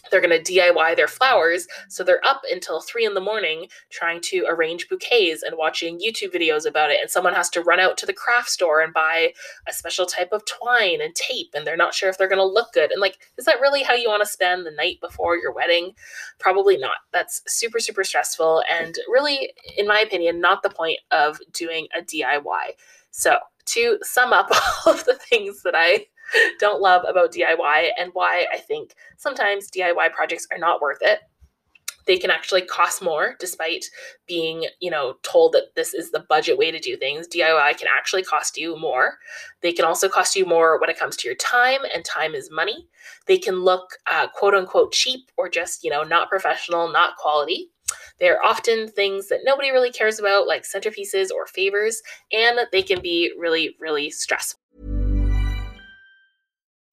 they're 0.10 0.22
going 0.22 0.44
to 0.44 0.54
DIY 0.54 0.96
their 0.96 1.08
flowers. 1.08 1.68
So 1.90 2.04
they're 2.04 2.26
up 2.26 2.42
until 2.52 2.82
three 2.82 3.06
in 3.06 3.14
the 3.14 3.22
morning 3.22 3.68
trying 3.90 4.22
to 4.22 4.46
arrange 4.48 4.88
bouquets 4.90 5.44
and 5.44 5.58
watching 5.58 6.00
YouTube 6.00 6.34
videos 6.34 6.66
about 6.66 6.92
it. 6.92 7.00
And 7.02 7.10
someone 7.10 7.34
has 7.34 7.50
to 7.52 7.62
run 7.62 7.80
out 7.80 7.98
to 7.98 8.06
the 8.06 8.14
craft 8.14 8.50
store 8.50 8.82
and 8.82 8.94
buy 8.94 9.34
a 9.68 9.74
special 9.74 10.06
type 10.06 10.30
of 10.32 10.44
twine 10.46 11.02
and 11.02 11.14
tape. 11.16 11.50
And 11.54 11.66
they're 11.66 11.78
not 11.78 11.94
sure 11.94 12.10
if 12.10 12.18
they're 12.18 12.28
going 12.28 12.38
to 12.38 12.46
look 12.46 12.74
good. 12.74 12.92
And 12.92 13.02
like, 13.02 13.18
is 13.38 13.46
that 13.46 13.62
really 13.62 13.84
how 13.84 13.94
you 13.94 14.10
want 14.10 14.24
to 14.24 14.30
spend 14.30 14.66
the 14.66 14.72
night 14.72 15.00
before 15.02 15.38
your 15.38 15.54
wedding? 15.54 15.94
Probably 16.40 16.78
not. 16.78 16.98
That's 17.12 17.42
super, 17.48 17.80
super 17.80 18.04
stressful. 18.04 18.64
And 18.72 18.96
really, 19.08 19.54
in 19.78 19.88
my 19.88 20.00
opinion, 20.00 20.40
not 20.40 20.64
the 20.64 20.70
point 20.70 21.00
of 21.12 21.40
doing 21.54 21.88
a 21.98 22.02
DIY. 22.02 22.74
So 23.12 23.38
to 23.68 23.98
sum 24.02 24.34
up 24.34 24.50
all 24.86 24.94
of 24.94 25.06
the 25.06 25.16
things 25.16 25.64
that 25.64 25.76
I 25.76 26.06
don't 26.60 26.82
love 26.82 27.04
about 27.08 27.32
DIY 27.32 27.90
and 28.00 28.12
why 28.14 28.46
I 28.52 28.58
think 28.58 28.96
sometimes 29.18 29.70
DIY 29.72 30.12
projects 30.14 30.48
are 30.52 30.58
not 30.58 30.82
worth 30.82 31.00
it. 31.02 31.20
They 32.08 32.18
can 32.18 32.32
actually 32.32 32.62
cost 32.62 33.02
more 33.02 33.36
despite 33.38 33.86
being, 34.28 34.66
you 34.80 34.90
know, 34.90 35.16
told 35.24 35.52
that 35.52 35.76
this 35.76 35.94
is 35.94 36.12
the 36.12 36.26
budget 36.30 36.58
way 36.58 36.72
to 36.72 36.80
do 36.80 36.96
things. 36.96 37.28
DIY 37.28 37.78
can 37.78 37.90
actually 37.96 38.24
cost 38.24 38.58
you 38.58 38.80
more. 38.80 39.18
They 39.62 39.74
can 39.74 39.84
also 39.84 40.08
cost 40.08 40.36
you 40.36 40.46
more 40.46 40.80
when 40.80 40.90
it 40.90 40.98
comes 40.98 41.18
to 41.18 41.28
your 41.28 41.36
time, 41.36 41.82
and 41.94 42.06
time 42.06 42.34
is 42.34 42.50
money. 42.50 42.88
They 43.28 43.38
can 43.38 43.62
look 43.62 43.98
uh, 44.10 44.30
quote 44.30 44.56
unquote 44.56 44.94
cheap 44.94 45.30
or 45.38 45.50
just, 45.50 45.84
you 45.84 45.92
know, 45.92 46.04
not 46.04 46.30
professional, 46.30 46.90
not 46.90 47.18
quality. 47.18 47.72
They're 48.20 48.44
often 48.44 48.88
things 48.88 49.28
that 49.28 49.42
nobody 49.44 49.72
really 49.72 49.92
cares 49.92 50.18
about, 50.18 50.48
like 50.48 50.64
centerpieces 50.64 51.28
or 51.32 51.46
favors, 51.46 52.02
and 52.32 52.60
they 52.72 52.82
can 52.82 53.02
be 53.02 53.34
really, 53.38 53.76
really 53.80 54.10
stressful. 54.10 54.60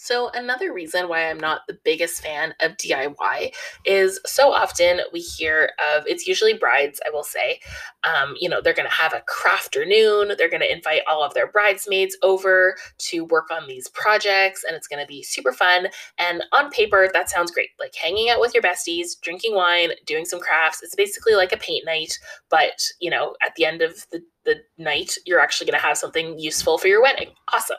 So, 0.00 0.30
another 0.32 0.72
reason 0.72 1.08
why 1.08 1.28
I'm 1.28 1.40
not 1.40 1.62
the 1.66 1.76
biggest 1.84 2.22
fan 2.22 2.54
of 2.60 2.76
DIY 2.76 3.52
is 3.84 4.20
so 4.24 4.52
often 4.52 5.00
we 5.12 5.18
hear 5.18 5.72
of 5.92 6.04
it's 6.06 6.24
usually 6.24 6.54
brides, 6.54 7.00
I 7.04 7.10
will 7.10 7.24
say. 7.24 7.58
Um, 8.04 8.36
you 8.38 8.48
know, 8.48 8.60
they're 8.60 8.74
going 8.74 8.88
to 8.88 8.94
have 8.94 9.12
a 9.12 9.24
crafternoon, 9.28 10.38
they're 10.38 10.48
going 10.48 10.62
to 10.62 10.72
invite 10.72 11.02
all 11.10 11.24
of 11.24 11.34
their 11.34 11.50
bridesmaids 11.50 12.16
over 12.22 12.76
to 12.98 13.24
work 13.24 13.50
on 13.50 13.66
these 13.66 13.88
projects, 13.88 14.62
and 14.62 14.76
it's 14.76 14.86
going 14.86 15.02
to 15.02 15.08
be 15.08 15.24
super 15.24 15.52
fun. 15.52 15.88
And 16.16 16.44
on 16.52 16.70
paper, 16.70 17.10
that 17.12 17.28
sounds 17.28 17.50
great. 17.50 17.70
Like 17.80 17.96
hanging 17.96 18.30
out 18.30 18.38
with 18.38 18.54
your 18.54 18.62
besties, 18.62 19.20
drinking 19.20 19.56
wine, 19.56 19.90
doing 20.06 20.24
some 20.24 20.38
crafts. 20.38 20.80
It's 20.80 20.94
basically 20.94 21.34
like 21.34 21.52
a 21.52 21.56
paint 21.56 21.84
night, 21.84 22.16
but, 22.50 22.86
you 23.00 23.10
know, 23.10 23.34
at 23.42 23.56
the 23.56 23.64
end 23.64 23.82
of 23.82 24.06
the 24.12 24.22
the 24.48 24.82
night, 24.82 25.14
you're 25.26 25.40
actually 25.40 25.70
going 25.70 25.78
to 25.78 25.86
have 25.86 25.98
something 25.98 26.38
useful 26.38 26.78
for 26.78 26.88
your 26.88 27.02
wedding. 27.02 27.28
Awesome. 27.52 27.76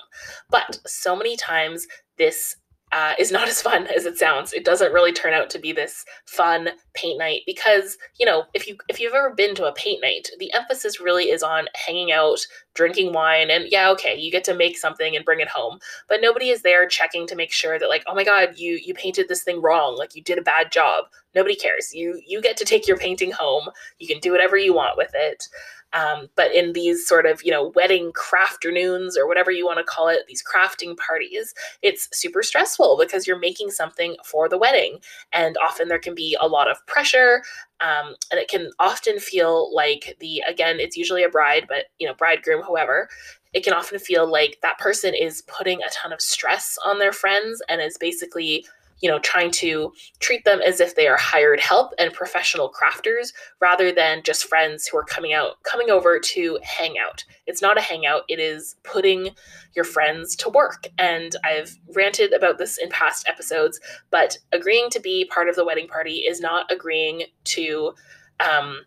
But 0.49 0.79
so 0.85 1.15
many 1.15 1.35
times, 1.35 1.87
this 2.17 2.55
uh, 2.91 3.13
is 3.19 3.31
not 3.37 3.47
as 3.47 3.61
fun 3.61 3.87
as 3.87 4.05
it 4.05 4.17
sounds. 4.17 4.53
It 4.53 4.65
doesn't 4.65 4.93
really 4.93 5.11
turn 5.11 5.33
out 5.33 5.49
to 5.51 5.59
be 5.59 5.71
this 5.71 6.05
fun 6.25 6.69
paint 6.93 7.19
night 7.19 7.41
because 7.45 7.97
you 8.19 8.25
know 8.25 8.45
if 8.53 8.67
you 8.67 8.77
if 8.87 8.99
you've 8.99 9.13
ever 9.13 9.33
been 9.33 9.55
to 9.55 9.65
a 9.65 9.73
paint 9.73 10.01
night, 10.01 10.29
the 10.39 10.51
emphasis 10.53 10.99
really 10.99 11.25
is 11.25 11.43
on 11.43 11.67
hanging 11.75 12.11
out, 12.11 12.39
drinking 12.73 13.13
wine, 13.13 13.49
and 13.49 13.65
yeah, 13.69 13.89
okay, 13.91 14.17
you 14.17 14.31
get 14.31 14.43
to 14.45 14.55
make 14.55 14.77
something 14.77 15.15
and 15.15 15.25
bring 15.25 15.39
it 15.39 15.47
home, 15.47 15.79
but 16.07 16.21
nobody 16.21 16.49
is 16.49 16.61
there 16.61 16.87
checking 16.87 17.27
to 17.27 17.35
make 17.35 17.51
sure 17.51 17.79
that 17.79 17.89
like 17.89 18.03
oh 18.07 18.15
my 18.15 18.23
god, 18.23 18.57
you 18.57 18.79
you 18.83 18.93
painted 18.93 19.27
this 19.27 19.43
thing 19.43 19.61
wrong, 19.61 19.95
like 19.95 20.15
you 20.15 20.23
did 20.23 20.37
a 20.37 20.43
bad 20.43 20.71
job. 20.71 21.05
Nobody 21.35 21.55
cares. 21.55 21.93
You 21.93 22.21
you 22.25 22.41
get 22.41 22.57
to 22.57 22.65
take 22.65 22.87
your 22.87 22.97
painting 22.97 23.31
home. 23.31 23.69
You 23.99 24.07
can 24.07 24.19
do 24.19 24.31
whatever 24.31 24.57
you 24.57 24.73
want 24.73 24.97
with 24.97 25.11
it. 25.13 25.47
Um, 25.93 26.27
but 26.35 26.53
in 26.53 26.73
these 26.73 27.07
sort 27.07 27.25
of, 27.25 27.43
you 27.43 27.51
know, 27.51 27.71
wedding 27.75 28.11
crafternoons 28.11 29.17
or 29.17 29.27
whatever 29.27 29.51
you 29.51 29.65
want 29.65 29.79
to 29.79 29.83
call 29.83 30.07
it, 30.07 30.25
these 30.27 30.43
crafting 30.43 30.95
parties, 30.97 31.53
it's 31.81 32.07
super 32.13 32.43
stressful 32.43 32.97
because 32.99 33.25
you're 33.25 33.39
making 33.39 33.71
something 33.71 34.15
for 34.23 34.47
the 34.47 34.57
wedding. 34.57 34.99
And 35.33 35.57
often 35.63 35.87
there 35.87 35.99
can 35.99 36.15
be 36.15 36.37
a 36.39 36.47
lot 36.47 36.69
of 36.69 36.85
pressure. 36.85 37.41
Um, 37.81 38.15
and 38.29 38.39
it 38.39 38.49
can 38.49 38.71
often 38.79 39.19
feel 39.19 39.73
like 39.73 40.17
the, 40.19 40.43
again, 40.47 40.79
it's 40.79 40.97
usually 40.97 41.23
a 41.23 41.29
bride, 41.29 41.65
but, 41.67 41.85
you 41.97 42.07
know, 42.07 42.13
bridegroom, 42.13 42.61
whoever, 42.61 43.09
it 43.53 43.63
can 43.63 43.73
often 43.73 43.99
feel 43.99 44.29
like 44.29 44.59
that 44.61 44.77
person 44.77 45.13
is 45.15 45.43
putting 45.43 45.81
a 45.81 45.89
ton 45.91 46.13
of 46.13 46.21
stress 46.21 46.77
on 46.85 46.99
their 46.99 47.13
friends 47.13 47.61
and 47.67 47.81
is 47.81 47.97
basically 47.97 48.65
you 49.01 49.09
know 49.09 49.19
trying 49.19 49.51
to 49.51 49.93
treat 50.19 50.43
them 50.45 50.61
as 50.65 50.79
if 50.79 50.95
they 50.95 51.07
are 51.07 51.17
hired 51.17 51.59
help 51.59 51.91
and 51.97 52.13
professional 52.13 52.71
crafters 52.71 53.33
rather 53.61 53.91
than 53.91 54.21
just 54.23 54.45
friends 54.45 54.87
who 54.87 54.97
are 54.97 55.03
coming 55.03 55.33
out 55.33 55.61
coming 55.63 55.89
over 55.89 56.19
to 56.19 56.59
hang 56.63 56.95
out. 56.97 57.23
It's 57.47 57.61
not 57.61 57.77
a 57.77 57.81
hangout. 57.81 58.23
It 58.27 58.39
is 58.39 58.75
putting 58.83 59.31
your 59.75 59.85
friends 59.85 60.35
to 60.37 60.49
work. 60.49 60.87
And 60.97 61.35
i've 61.43 61.77
ranted 61.95 62.33
about 62.33 62.57
this 62.57 62.77
in 62.77 62.89
past 62.89 63.27
episodes 63.27 63.79
but 64.11 64.37
agreeing 64.51 64.89
to 64.91 64.99
be 64.99 65.25
part 65.25 65.49
of 65.49 65.55
the 65.55 65.65
wedding 65.65 65.87
party 65.87 66.19
is 66.19 66.39
not 66.39 66.71
agreeing 66.71 67.23
to 67.45 67.93
um, 68.39 68.81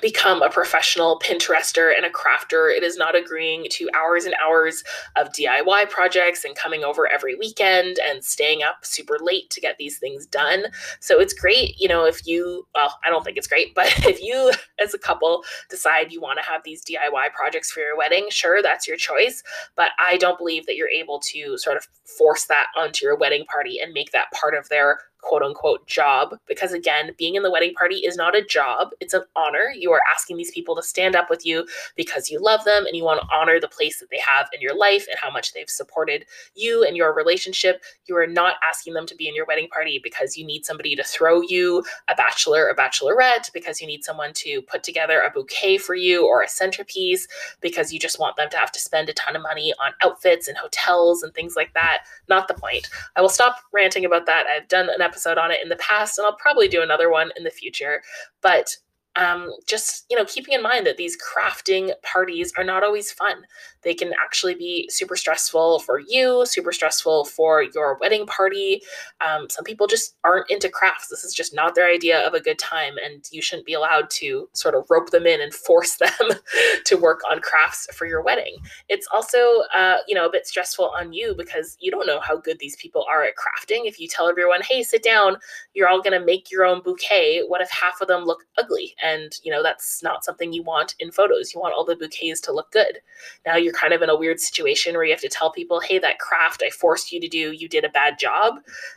become 0.00 0.42
a 0.42 0.50
professional 0.50 1.18
Pinterester 1.18 1.94
and 1.94 2.04
a 2.04 2.10
crafter. 2.10 2.74
It 2.74 2.82
is 2.82 2.96
not 2.96 3.16
agreeing 3.16 3.66
to 3.70 3.88
hours 3.94 4.24
and 4.24 4.34
hours 4.42 4.82
of 5.16 5.32
DIY 5.32 5.90
projects 5.90 6.44
and 6.44 6.54
coming 6.56 6.84
over 6.84 7.06
every 7.06 7.34
weekend 7.34 7.98
and 7.98 8.24
staying 8.24 8.62
up 8.62 8.84
super 8.84 9.18
late 9.20 9.50
to 9.50 9.60
get 9.60 9.78
these 9.78 9.98
things 9.98 10.26
done. 10.26 10.66
So 11.00 11.20
it's 11.20 11.32
great, 11.32 11.78
you 11.78 11.88
know, 11.88 12.04
if 12.04 12.26
you, 12.26 12.66
well, 12.74 12.98
I 13.04 13.10
don't 13.10 13.24
think 13.24 13.36
it's 13.36 13.46
great, 13.46 13.74
but 13.74 13.86
if 14.06 14.22
you 14.22 14.52
as 14.82 14.94
a 14.94 14.98
couple 14.98 15.44
decide 15.70 16.12
you 16.12 16.20
want 16.20 16.38
to 16.38 16.44
have 16.44 16.62
these 16.64 16.84
DIY 16.84 17.32
projects 17.34 17.70
for 17.70 17.80
your 17.80 17.96
wedding, 17.96 18.26
sure, 18.30 18.62
that's 18.62 18.86
your 18.86 18.96
choice. 18.96 19.42
But 19.76 19.90
I 19.98 20.16
don't 20.16 20.38
believe 20.38 20.66
that 20.66 20.76
you're 20.76 20.88
able 20.88 21.20
to 21.32 21.56
sort 21.58 21.76
of 21.76 21.86
force 22.18 22.44
that 22.46 22.66
onto 22.76 23.04
your 23.04 23.16
wedding 23.16 23.44
party 23.46 23.78
and 23.80 23.92
make 23.92 24.12
that 24.12 24.30
part 24.32 24.54
of 24.54 24.68
their 24.68 24.98
quote 25.24 25.42
unquote 25.42 25.86
job 25.86 26.38
because 26.46 26.72
again 26.72 27.12
being 27.16 27.34
in 27.34 27.42
the 27.42 27.50
wedding 27.50 27.74
party 27.74 27.96
is 27.96 28.16
not 28.16 28.36
a 28.36 28.44
job. 28.44 28.90
It's 29.00 29.14
an 29.14 29.22
honor. 29.34 29.72
You 29.76 29.90
are 29.92 30.02
asking 30.10 30.36
these 30.36 30.50
people 30.50 30.76
to 30.76 30.82
stand 30.82 31.16
up 31.16 31.30
with 31.30 31.44
you 31.46 31.66
because 31.96 32.30
you 32.30 32.40
love 32.40 32.64
them 32.64 32.86
and 32.86 32.94
you 32.94 33.04
want 33.04 33.20
to 33.20 33.26
honor 33.34 33.58
the 33.58 33.68
place 33.68 34.00
that 34.00 34.10
they 34.10 34.18
have 34.18 34.48
in 34.52 34.60
your 34.60 34.76
life 34.76 35.06
and 35.08 35.18
how 35.18 35.30
much 35.30 35.52
they've 35.52 35.68
supported 35.68 36.26
you 36.54 36.84
and 36.84 36.96
your 36.96 37.14
relationship. 37.14 37.82
You 38.06 38.16
are 38.16 38.26
not 38.26 38.56
asking 38.68 38.94
them 38.94 39.06
to 39.06 39.16
be 39.16 39.28
in 39.28 39.34
your 39.34 39.46
wedding 39.46 39.68
party 39.68 40.00
because 40.02 40.36
you 40.36 40.44
need 40.44 40.64
somebody 40.64 40.94
to 40.94 41.02
throw 41.02 41.40
you 41.40 41.82
a 42.08 42.14
bachelor 42.14 42.68
a 42.68 42.76
bachelorette 42.76 43.52
because 43.52 43.80
you 43.80 43.86
need 43.86 44.04
someone 44.04 44.32
to 44.34 44.60
put 44.62 44.82
together 44.82 45.20
a 45.20 45.30
bouquet 45.30 45.78
for 45.78 45.94
you 45.94 46.26
or 46.26 46.42
a 46.42 46.48
centerpiece 46.48 47.26
because 47.60 47.92
you 47.92 47.98
just 47.98 48.20
want 48.20 48.36
them 48.36 48.50
to 48.50 48.56
have 48.56 48.72
to 48.72 48.80
spend 48.80 49.08
a 49.08 49.14
ton 49.14 49.36
of 49.36 49.42
money 49.42 49.72
on 49.84 49.92
outfits 50.02 50.48
and 50.48 50.56
hotels 50.56 51.22
and 51.22 51.32
things 51.34 51.56
like 51.56 51.72
that. 51.74 52.04
Not 52.28 52.48
the 52.48 52.54
point. 52.54 52.88
I 53.16 53.20
will 53.20 53.28
stop 53.28 53.56
ranting 53.72 54.04
about 54.04 54.26
that. 54.26 54.46
I've 54.46 54.68
done 54.68 54.88
an 54.88 55.00
episode 55.00 55.13
episode 55.14 55.38
on 55.38 55.52
it 55.52 55.60
in 55.62 55.68
the 55.68 55.76
past, 55.76 56.18
and 56.18 56.26
I'll 56.26 56.36
probably 56.36 56.66
do 56.66 56.82
another 56.82 57.08
one 57.08 57.30
in 57.36 57.44
the 57.44 57.50
future. 57.50 58.02
But 58.40 58.76
um, 59.16 59.50
just 59.66 60.06
you 60.10 60.16
know 60.16 60.24
keeping 60.24 60.54
in 60.54 60.62
mind 60.62 60.86
that 60.86 60.96
these 60.96 61.16
crafting 61.16 61.92
parties 62.02 62.52
are 62.56 62.64
not 62.64 62.82
always 62.82 63.12
fun. 63.12 63.44
They 63.82 63.94
can 63.94 64.12
actually 64.22 64.54
be 64.54 64.88
super 64.90 65.16
stressful 65.16 65.80
for 65.80 66.00
you 66.00 66.44
super 66.46 66.72
stressful 66.72 67.26
for 67.26 67.62
your 67.62 67.98
wedding 68.00 68.26
party. 68.26 68.82
Um, 69.24 69.48
some 69.50 69.64
people 69.64 69.86
just 69.86 70.16
aren't 70.24 70.50
into 70.50 70.68
crafts. 70.68 71.08
This 71.08 71.24
is 71.24 71.34
just 71.34 71.54
not 71.54 71.74
their 71.74 71.88
idea 71.90 72.26
of 72.26 72.34
a 72.34 72.40
good 72.40 72.58
time 72.58 72.94
and 73.04 73.24
you 73.30 73.42
shouldn't 73.42 73.66
be 73.66 73.74
allowed 73.74 74.10
to 74.10 74.48
sort 74.52 74.74
of 74.74 74.86
rope 74.90 75.10
them 75.10 75.26
in 75.26 75.40
and 75.40 75.54
force 75.66 75.96
them 75.96 76.38
to 76.84 76.96
work 76.96 77.20
on 77.30 77.40
crafts 77.40 77.86
for 77.94 78.06
your 78.06 78.22
wedding. 78.22 78.56
It's 78.88 79.06
also 79.12 79.62
uh, 79.74 79.98
you 80.08 80.14
know 80.14 80.26
a 80.26 80.32
bit 80.32 80.46
stressful 80.46 80.92
on 80.98 81.12
you 81.12 81.34
because 81.36 81.76
you 81.80 81.90
don't 81.90 82.06
know 82.06 82.20
how 82.20 82.36
good 82.36 82.58
these 82.58 82.76
people 82.76 83.04
are 83.10 83.24
at 83.24 83.34
crafting. 83.34 83.82
If 83.84 84.00
you 84.00 84.08
tell 84.08 84.28
everyone 84.28 84.62
hey 84.62 84.82
sit 84.82 85.02
down. 85.02 85.36
You're 85.74 85.88
all 85.88 86.02
going 86.02 86.18
to 86.18 86.24
make 86.24 86.50
your 86.50 86.64
own 86.64 86.82
bouquet 86.82 87.42
what 87.46 87.60
if 87.60 87.70
half 87.70 88.00
of 88.00 88.08
them 88.08 88.24
look 88.24 88.44
ugly 88.58 88.94
and 89.04 89.38
you 89.44 89.52
know 89.52 89.62
that's 89.62 90.02
not 90.02 90.24
something 90.24 90.52
you 90.52 90.62
want 90.62 90.96
in 90.98 91.12
photos. 91.12 91.54
You 91.54 91.60
want 91.60 91.74
all 91.74 91.84
the 91.84 91.94
bouquets 91.94 92.40
to 92.42 92.52
look 92.52 92.72
good. 92.72 92.98
Now 93.46 93.56
you're 93.56 93.72
kind 93.72 93.92
of 93.92 94.02
in 94.02 94.10
a 94.10 94.16
weird 94.16 94.40
situation 94.40 94.94
where 94.94 95.04
you 95.04 95.12
have 95.12 95.20
to 95.20 95.28
tell 95.28 95.52
people 95.52 95.78
hey 95.80 95.98
that 96.00 96.18
craft 96.18 96.62
i 96.66 96.70
forced 96.70 97.12
you 97.12 97.20
to 97.20 97.28
do 97.28 97.52
you 97.52 97.68
did 97.68 97.84
a 97.84 97.90
bad 97.90 98.18
job. 98.18 98.56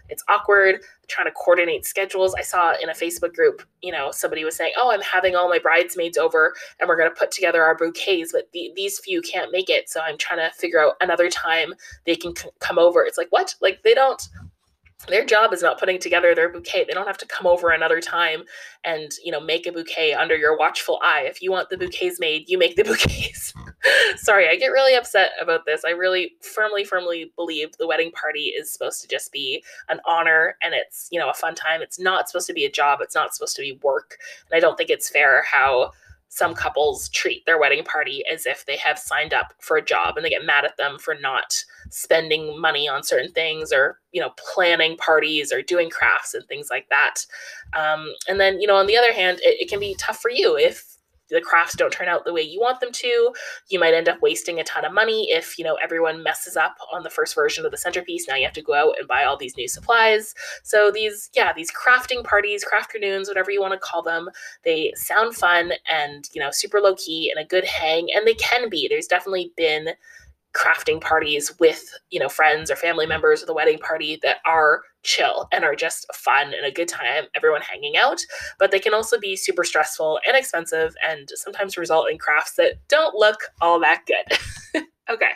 It's 0.10 0.24
awkward 0.28 0.82
trying 1.08 1.28
to 1.28 1.32
coordinate 1.32 1.86
schedules. 1.86 2.34
I 2.36 2.42
saw 2.42 2.74
in 2.82 2.90
a 2.90 2.94
facebook 2.94 3.34
group 3.36 3.62
you 3.82 3.92
know 3.92 4.12
somebody 4.12 4.44
was 4.44 4.56
saying 4.56 4.74
oh 4.78 4.92
i'm 4.92 5.02
having 5.02 5.36
all 5.36 5.48
my 5.48 5.60
bridesmaids 5.60 6.18
over 6.18 6.54
and 6.80 6.90
we're 6.90 6.98
going 6.98 7.10
to 7.10 7.16
put 7.16 7.32
together 7.32 7.64
our 7.64 7.76
bouquets 7.76 8.32
but 8.32 8.50
the, 8.54 8.72
these 8.76 9.00
few 9.00 9.22
can't 9.22 9.52
make 9.52 9.70
it 9.70 9.90
so 9.90 10.02
i'm 10.02 10.18
trying 10.18 10.40
to 10.40 10.54
figure 10.56 10.80
out 10.80 10.96
another 11.02 11.30
time 11.30 11.74
they 12.06 12.16
can 12.16 12.36
c- 12.36 12.50
come 12.60 12.80
over. 12.80 13.04
It's 13.04 13.18
like 13.18 13.28
what? 13.30 13.56
Like 13.62 13.84
they 13.84 13.94
don't 13.94 14.22
their 15.08 15.24
job 15.24 15.54
is 15.54 15.62
not 15.62 15.80
putting 15.80 16.00
together 16.00 16.34
their 16.34 16.50
bouquet. 16.50 16.86
They 16.86 16.94
don't 16.94 17.08
have 17.08 17.20
to 17.20 17.26
come 17.28 17.46
over 17.46 17.70
another 17.70 18.02
time 18.02 18.44
and 18.84 19.12
you 19.24 19.32
know 19.32 19.40
make 19.40 19.68
a 19.68 19.72
bouquet 19.72 20.14
under 20.14 20.36
your 20.36 20.58
watchful 20.58 21.00
eye. 21.04 21.26
If 21.28 21.42
you 21.42 21.52
want 21.52 21.70
the 21.70 21.78
bouquets 21.78 22.20
made 22.20 22.50
you 22.50 22.58
make 22.58 22.76
the 22.76 22.84
bouquets. 22.86 23.54
Sorry 24.16 24.50
i 24.50 24.56
get 24.56 24.68
really 24.68 24.96
upset 24.96 25.32
about 25.40 25.66
this. 25.66 25.86
I 25.86 25.92
really 25.92 26.34
firmly 26.42 26.84
firmly 26.84 27.32
believe 27.36 27.78
the 27.78 27.88
wedding 27.88 28.12
party 28.12 28.54
is 28.58 28.72
supposed 28.72 29.02
to 29.02 29.08
just 29.08 29.32
be 29.32 29.64
an 29.90 30.00
honor 30.06 30.56
and 30.64 30.74
it's 30.74 31.08
you 31.12 31.20
know 31.20 31.30
a 31.30 31.34
fun 31.34 31.54
time. 31.54 31.82
It's 31.82 32.00
not 32.00 32.28
supposed 32.28 32.48
to 32.48 32.54
be 32.54 32.66
a 32.66 32.72
job. 32.72 33.00
It's 33.02 33.16
not 33.16 33.36
supposed 33.36 33.56
to 33.58 33.62
be 33.62 33.80
work. 33.84 34.18
And 34.50 34.58
i 34.58 34.60
don't 34.60 34.78
think 34.78 34.90
it's 34.90 35.10
fair 35.10 35.44
how 35.44 35.92
some 36.30 36.54
couples 36.54 37.10
treat 37.10 37.46
their 37.46 37.60
wedding 37.60 37.84
party 37.84 38.24
as 38.32 38.46
if 38.46 38.66
they 38.66 38.78
have 38.78 39.00
signed 39.00 39.34
up 39.34 39.54
for 39.60 39.78
a 39.78 39.86
job 39.86 40.18
and 40.18 40.26
they 40.26 40.30
get 40.30 40.46
mad 40.46 40.66
at 40.66 40.78
them 40.78 40.98
for 41.00 41.16
not 41.16 41.64
spending 41.90 42.60
money 42.60 42.88
on 42.88 43.04
certain 43.04 43.32
things 43.32 43.72
or 43.72 44.00
you 44.12 44.22
know 44.22 44.32
planning 44.38 44.98
parties 44.98 45.54
or 45.54 45.62
doing 45.62 45.90
crafts 45.90 46.34
and 46.34 46.46
things 46.48 46.70
like 46.70 46.88
that. 46.90 47.26
Um, 47.74 48.14
and 48.28 48.40
then 48.40 48.60
you 48.60 48.68
know 48.68 48.76
on 48.76 48.88
the 48.88 48.98
other 48.98 49.14
hand 49.14 49.40
it, 49.42 49.62
it 49.62 49.70
can 49.70 49.80
be 49.80 49.96
tough 49.96 50.20
for 50.20 50.30
you 50.30 50.58
if 50.58 50.97
the 51.30 51.42
crafts 51.42 51.76
don't 51.76 51.92
turn 51.92 52.08
out 52.08 52.26
the 52.26 52.34
way 52.34 52.42
you 52.42 52.60
want 52.60 52.80
them 52.80 52.92
to 52.92 53.34
you 53.70 53.80
might 53.80 53.94
end 53.94 54.10
up 54.10 54.22
wasting 54.22 54.60
a 54.60 54.64
ton 54.64 54.86
of 54.86 54.94
money 54.94 55.30
if 55.32 55.58
you 55.58 55.66
know 55.66 55.78
everyone 55.84 56.24
messes 56.24 56.56
up 56.56 56.78
on 56.92 57.04
the 57.04 57.10
first 57.10 57.36
version 57.36 57.66
of 57.66 57.72
the 57.72 57.78
centerpiece. 57.78 58.28
Now 58.28 58.36
you 58.36 58.46
have 58.46 58.54
to 58.54 58.62
go 58.62 58.74
out 58.74 58.96
and 59.00 59.08
buy 59.08 59.24
all 59.24 59.38
these 59.38 59.58
new 59.58 59.68
supplies. 59.68 60.34
So 60.64 60.92
these 60.92 61.30
yeah 61.34 61.54
these 61.54 61.72
crafting 61.72 62.24
parties 62.24 62.64
craft 62.64 62.88
crafternoons 62.94 63.28
whatever 63.28 63.52
you 63.52 63.62
want 63.62 63.74
to 63.74 63.80
call 63.80 64.02
them 64.02 64.30
they 64.64 64.94
sound 64.96 65.36
fun 65.36 65.74
and 65.92 66.30
you 66.34 66.42
know 66.42 66.50
super 66.52 66.80
low 66.80 66.96
key 66.96 67.32
and 67.34 67.44
a 67.44 67.48
good 67.48 67.66
hang 67.66 68.08
and 68.14 68.26
they 68.26 68.36
can 68.36 68.70
be. 68.70 68.88
There's 68.88 69.08
definitely 69.08 69.52
been 69.56 69.90
crafting 70.58 71.00
parties 71.00 71.54
with 71.60 71.88
you 72.10 72.20
know 72.20 72.30
friends 72.30 72.72
or 72.72 72.76
family 72.76 73.06
members 73.06 73.42
of 73.42 73.48
the 73.48 73.54
wedding 73.54 73.78
party 73.78 74.18
that 74.24 74.38
are 74.46 74.82
chill 75.04 75.48
and 75.52 75.64
are 75.64 75.76
just 75.76 76.06
fun 76.16 76.54
and 76.54 76.66
a 76.66 76.72
good 76.72 76.88
time 76.88 77.26
everyone 77.36 77.62
hanging 77.62 77.96
out. 77.96 78.20
But 78.58 78.72
they 78.72 78.80
can 78.80 78.94
also 78.94 79.20
be 79.20 79.36
super 79.36 79.64
stressful 79.64 80.20
and 80.28 80.36
expensive 80.36 80.96
and 81.08 81.30
sometimes 81.36 81.78
result 81.78 82.10
in 82.10 82.18
crafts 82.18 82.56
that 82.56 82.76
don't 82.88 83.16
look 83.16 83.44
all 83.62 83.80
that 83.82 84.04
good. 84.08 84.38
Okay. 85.10 85.32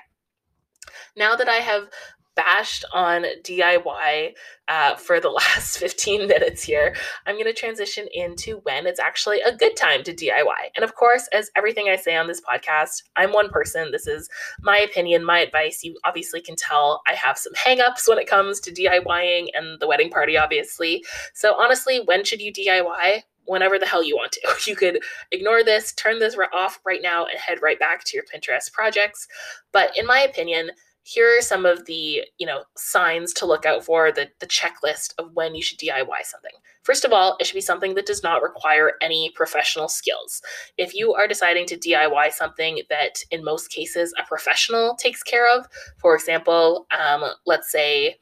Now 1.16 1.36
that 1.36 1.48
i 1.48 1.56
have 1.56 1.88
bashed 2.36 2.86
on 2.94 3.26
DIY 3.44 4.34
uh, 4.68 4.96
for 4.96 5.20
the 5.20 5.30
last 5.42 5.78
15 5.78 6.28
minutes 6.28 6.64
here, 6.64 6.96
I'm 7.26 7.36
going 7.36 7.46
to 7.46 7.54
transition 7.54 8.08
into 8.14 8.58
when 8.64 8.88
it's 8.88 9.00
actually 9.00 9.42
a 9.42 9.56
good 9.56 9.76
time 9.76 10.04
to 10.04 10.14
DIY. 10.14 10.72
And 10.76 10.84
of 10.84 10.96
course, 10.96 11.28
as 11.34 11.52
everything 11.56 11.90
I 11.90 11.96
say 11.96 12.16
on 12.16 12.28
this 12.28 12.42
podcast, 12.42 13.04
I'm 13.16 13.34
one 13.34 13.50
person. 13.50 13.92
This 13.92 14.08
is 14.08 14.30
my 14.62 14.78
opinion, 14.78 15.24
my 15.24 15.40
advice. 15.40 15.84
You 15.84 15.98
obviously 16.06 16.42
can 16.42 16.56
tell 16.56 17.02
I 17.08 17.14
have 17.14 17.38
some 17.38 17.54
hangups 17.54 18.08
when 18.08 18.20
it 18.20 18.28
comes 18.28 18.60
to 18.62 18.72
DIYing 18.72 19.48
and 19.54 19.80
the 19.80 19.88
wedding 19.88 20.10
party, 20.10 20.38
obviously. 20.38 21.04
So, 21.34 21.56
honestly, 21.56 22.02
when 22.06 22.24
should 22.24 22.42
you 22.42 22.52
DIY? 22.52 23.24
whenever 23.46 23.80
the 23.80 23.86
hell 23.88 24.04
you 24.04 24.16
want 24.16 24.32
to. 24.32 24.42
You 24.72 24.76
could 24.76 25.02
ignore 25.32 25.64
this, 25.64 25.92
turn 25.94 26.20
this 26.20 26.38
off 26.54 26.80
right 26.86 27.02
now, 27.02 27.26
and 27.26 27.38
head 27.38 27.62
right 27.62 27.80
back 27.80 28.04
to 28.06 28.16
your 28.16 28.24
Pinterest 28.24 28.72
projects. 28.72 29.28
But 29.72 29.98
in 29.98 30.06
my 30.06 30.20
opinion, 30.22 30.72
here 31.04 31.38
are 31.38 31.42
some 31.42 31.66
of 31.66 31.86
the 31.86 32.24
you 32.38 32.46
know 32.46 32.64
signs 32.76 33.34
to 33.34 33.46
look 33.46 33.66
out 33.66 33.84
for 33.84 34.12
the, 34.12 34.30
the 34.40 34.48
checklist 34.48 35.14
of 35.18 35.32
when 35.34 35.56
you 35.56 35.62
should 35.62 35.80
diy 35.80 36.24
something. 36.24 36.52
First 36.84 37.06
of 37.06 37.12
all 37.12 37.38
it 37.40 37.48
should 37.48 37.56
be 37.56 37.62
something 37.62 37.96
that 37.96 38.06
does 38.06 38.24
not 38.24 38.44
require 38.44 38.94
any 39.02 39.32
professional 39.36 39.88
skills. 39.88 40.42
If 40.78 40.94
you 40.94 41.14
are 41.14 41.28
deciding 41.28 41.66
to 41.68 41.78
diy 41.78 42.32
something 42.32 42.82
that 42.90 43.24
in 43.32 43.44
most 43.44 43.70
cases 43.70 44.14
a 44.18 44.28
professional 44.28 44.96
takes 44.96 45.24
care 45.24 45.48
of 45.58 45.68
for 45.98 46.16
example 46.16 46.88
um, 46.98 47.24
let's 47.46 47.72
say 47.72 48.18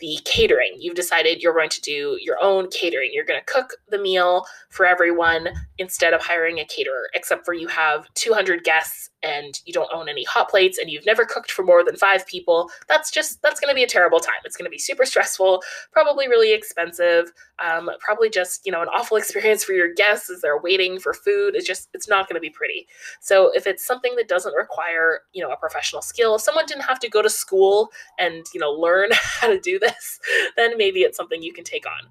the 0.00 0.18
catering. 0.24 0.76
You've 0.78 0.96
decided 0.96 1.42
you're 1.42 1.54
going 1.54 1.70
to 1.70 1.80
do 1.80 2.18
your 2.20 2.36
own 2.42 2.68
catering. 2.70 3.10
You're 3.12 3.24
going 3.24 3.40
to 3.40 3.52
cook 3.52 3.74
the 3.88 3.98
meal 3.98 4.44
for 4.70 4.86
everyone 4.86 5.48
instead 5.78 6.12
of 6.12 6.20
hiring 6.20 6.58
a 6.58 6.64
caterer, 6.64 7.08
except 7.14 7.44
for 7.44 7.54
you 7.54 7.68
have 7.68 8.12
200 8.14 8.64
guests 8.64 9.10
and 9.22 9.60
you 9.64 9.72
don't 9.72 9.88
own 9.92 10.08
any 10.08 10.24
hot 10.24 10.50
plates 10.50 10.78
and 10.78 10.90
you've 10.90 11.06
never 11.06 11.24
cooked 11.24 11.50
for 11.50 11.62
more 11.62 11.82
than 11.82 11.96
five 11.96 12.26
people. 12.26 12.68
That's 12.88 13.10
just, 13.10 13.40
that's 13.42 13.60
going 13.60 13.70
to 13.70 13.74
be 13.74 13.84
a 13.84 13.88
terrible 13.88 14.20
time. 14.20 14.34
It's 14.44 14.56
going 14.56 14.66
to 14.66 14.70
be 14.70 14.78
super 14.78 15.04
stressful, 15.04 15.62
probably 15.92 16.28
really 16.28 16.52
expensive, 16.52 17.32
um, 17.64 17.88
probably 18.00 18.28
just, 18.28 18.66
you 18.66 18.72
know, 18.72 18.82
an 18.82 18.88
awful 18.88 19.16
experience 19.24 19.64
for 19.64 19.72
your 19.72 19.92
guests 19.94 20.28
as 20.28 20.40
they're 20.40 20.60
waiting 20.60 20.98
for 20.98 21.14
food. 21.14 21.54
It's 21.54 21.66
just, 21.66 21.88
it's 21.94 22.08
not 22.08 22.28
going 22.28 22.36
to 22.36 22.40
be 22.40 22.50
pretty. 22.50 22.86
So 23.20 23.50
if 23.54 23.66
it's 23.66 23.86
something 23.86 24.14
that 24.16 24.28
doesn't 24.28 24.54
require, 24.54 25.20
you 25.32 25.42
know, 25.42 25.52
a 25.52 25.56
professional 25.56 26.02
skill, 26.02 26.34
if 26.34 26.42
someone 26.42 26.66
didn't 26.66 26.84
have 26.84 27.00
to 27.00 27.08
go 27.08 27.22
to 27.22 27.30
school 27.30 27.90
and, 28.18 28.44
you 28.52 28.60
know, 28.60 28.72
learn 28.72 29.10
how 29.12 29.48
to 29.48 29.58
do 29.58 29.78
this, 29.84 30.20
then 30.56 30.76
maybe 30.76 31.00
it's 31.00 31.16
something 31.16 31.42
you 31.42 31.52
can 31.52 31.64
take 31.64 31.86
on. 31.86 32.10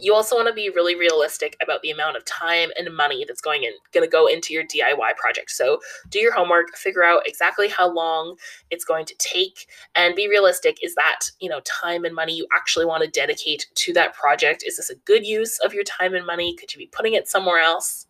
You 0.00 0.14
also 0.14 0.36
want 0.36 0.48
to 0.48 0.54
be 0.54 0.68
really 0.68 0.94
realistic 0.94 1.56
about 1.62 1.80
the 1.80 1.90
amount 1.90 2.16
of 2.16 2.24
time 2.24 2.70
and 2.78 2.94
money 2.94 3.24
that's 3.26 3.40
going 3.40 3.62
in 3.62 3.72
going 3.92 4.04
to 4.04 4.10
go 4.10 4.26
into 4.26 4.52
your 4.52 4.64
DIY 4.64 5.16
project. 5.16 5.50
So, 5.50 5.78
do 6.10 6.18
your 6.18 6.32
homework, 6.32 6.76
figure 6.76 7.04
out 7.04 7.26
exactly 7.26 7.68
how 7.68 7.90
long 7.90 8.36
it's 8.70 8.84
going 8.84 9.06
to 9.06 9.14
take 9.18 9.66
and 9.94 10.14
be 10.14 10.28
realistic 10.28 10.78
is 10.82 10.94
that, 10.96 11.20
you 11.40 11.48
know, 11.48 11.60
time 11.60 12.04
and 12.04 12.14
money 12.14 12.34
you 12.34 12.46
actually 12.54 12.84
want 12.84 13.04
to 13.04 13.10
dedicate 13.10 13.66
to 13.74 13.92
that 13.94 14.14
project? 14.14 14.64
Is 14.66 14.76
this 14.76 14.90
a 14.90 14.96
good 14.96 15.24
use 15.24 15.58
of 15.60 15.72
your 15.72 15.84
time 15.84 16.14
and 16.14 16.26
money? 16.26 16.54
Could 16.56 16.74
you 16.74 16.78
be 16.78 16.90
putting 16.92 17.14
it 17.14 17.28
somewhere 17.28 17.60
else? 17.60 18.06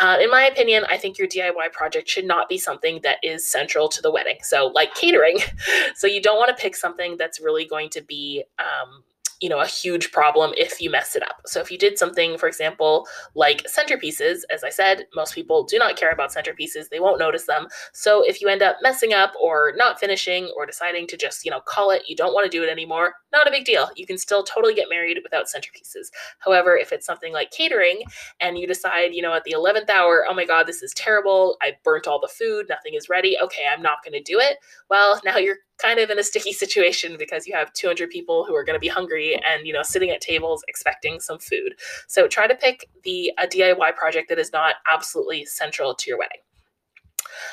Uh, 0.00 0.18
in 0.20 0.30
my 0.30 0.44
opinion, 0.46 0.84
I 0.88 0.98
think 0.98 1.18
your 1.18 1.28
DIY 1.28 1.72
project 1.72 2.08
should 2.08 2.26
not 2.26 2.48
be 2.48 2.58
something 2.58 3.00
that 3.02 3.18
is 3.22 3.50
central 3.50 3.88
to 3.88 4.02
the 4.02 4.10
wedding. 4.10 4.38
So, 4.42 4.66
like 4.74 4.94
catering. 4.94 5.38
so, 5.94 6.06
you 6.06 6.20
don't 6.20 6.36
want 6.36 6.56
to 6.56 6.60
pick 6.60 6.76
something 6.76 7.16
that's 7.16 7.40
really 7.40 7.66
going 7.66 7.88
to 7.90 8.02
be 8.02 8.44
um, 8.58 9.04
you 9.40 9.48
know 9.48 9.60
a 9.60 9.66
huge 9.66 10.12
problem 10.12 10.52
if 10.56 10.80
you 10.80 10.90
mess 10.90 11.14
it 11.14 11.22
up 11.22 11.42
so 11.46 11.60
if 11.60 11.70
you 11.70 11.76
did 11.76 11.98
something 11.98 12.38
for 12.38 12.46
example 12.48 13.06
like 13.34 13.62
centerpieces 13.64 14.40
as 14.50 14.64
i 14.64 14.70
said 14.70 15.04
most 15.14 15.34
people 15.34 15.64
do 15.64 15.78
not 15.78 15.96
care 15.96 16.10
about 16.10 16.32
centerpieces 16.32 16.88
they 16.88 17.00
won't 17.00 17.18
notice 17.18 17.44
them 17.44 17.66
so 17.92 18.22
if 18.22 18.40
you 18.40 18.48
end 18.48 18.62
up 18.62 18.76
messing 18.82 19.12
up 19.12 19.32
or 19.42 19.72
not 19.76 20.00
finishing 20.00 20.50
or 20.56 20.64
deciding 20.64 21.06
to 21.06 21.16
just 21.16 21.44
you 21.44 21.50
know 21.50 21.60
call 21.60 21.90
it 21.90 22.02
you 22.06 22.16
don't 22.16 22.32
want 22.32 22.50
to 22.50 22.56
do 22.56 22.62
it 22.62 22.70
anymore 22.70 23.14
not 23.36 23.48
a 23.48 23.50
big 23.50 23.64
deal. 23.64 23.90
You 23.96 24.06
can 24.06 24.18
still 24.18 24.42
totally 24.42 24.74
get 24.74 24.88
married 24.88 25.18
without 25.22 25.46
centerpieces. 25.46 26.10
However 26.38 26.76
if 26.76 26.92
it's 26.92 27.06
something 27.06 27.32
like 27.32 27.50
catering 27.50 28.02
and 28.40 28.58
you 28.58 28.66
decide 28.66 29.14
you 29.14 29.22
know 29.22 29.34
at 29.34 29.44
the 29.44 29.54
11th 29.56 29.90
hour 29.90 30.26
oh 30.28 30.34
my 30.34 30.44
god 30.44 30.66
this 30.66 30.82
is 30.82 30.92
terrible. 30.94 31.56
I 31.62 31.72
burnt 31.84 32.06
all 32.06 32.20
the 32.20 32.28
food. 32.28 32.66
Nothing 32.68 32.94
is 32.94 33.08
ready. 33.08 33.36
Okay 33.42 33.64
i'm 33.70 33.82
not 33.82 34.02
going 34.04 34.14
to 34.14 34.22
do 34.22 34.38
it. 34.38 34.58
Well 34.90 35.20
now 35.24 35.36
you're 35.36 35.58
kind 35.78 36.00
of 36.00 36.10
in 36.10 36.18
a 36.18 36.22
sticky 36.22 36.52
situation 36.64 37.16
because 37.18 37.46
you 37.46 37.54
have 37.54 37.72
200 37.74 38.08
people 38.10 38.44
who 38.44 38.54
are 38.54 38.64
going 38.64 38.76
to 38.76 38.80
be 38.80 38.88
hungry 38.88 39.40
and 39.48 39.66
you 39.66 39.72
know 39.72 39.82
sitting 39.82 40.10
at 40.10 40.20
tables 40.20 40.64
expecting 40.68 41.20
some 41.20 41.38
food. 41.38 41.74
So 42.08 42.28
try 42.28 42.46
to 42.46 42.54
pick 42.54 42.88
the 43.04 43.32
a 43.38 43.46
diy 43.46 43.94
project 43.94 44.28
that 44.30 44.38
is 44.38 44.52
not 44.52 44.76
absolutely 44.92 45.44
central 45.44 45.94
to 45.94 46.10
your 46.10 46.18
wedding 46.18 46.40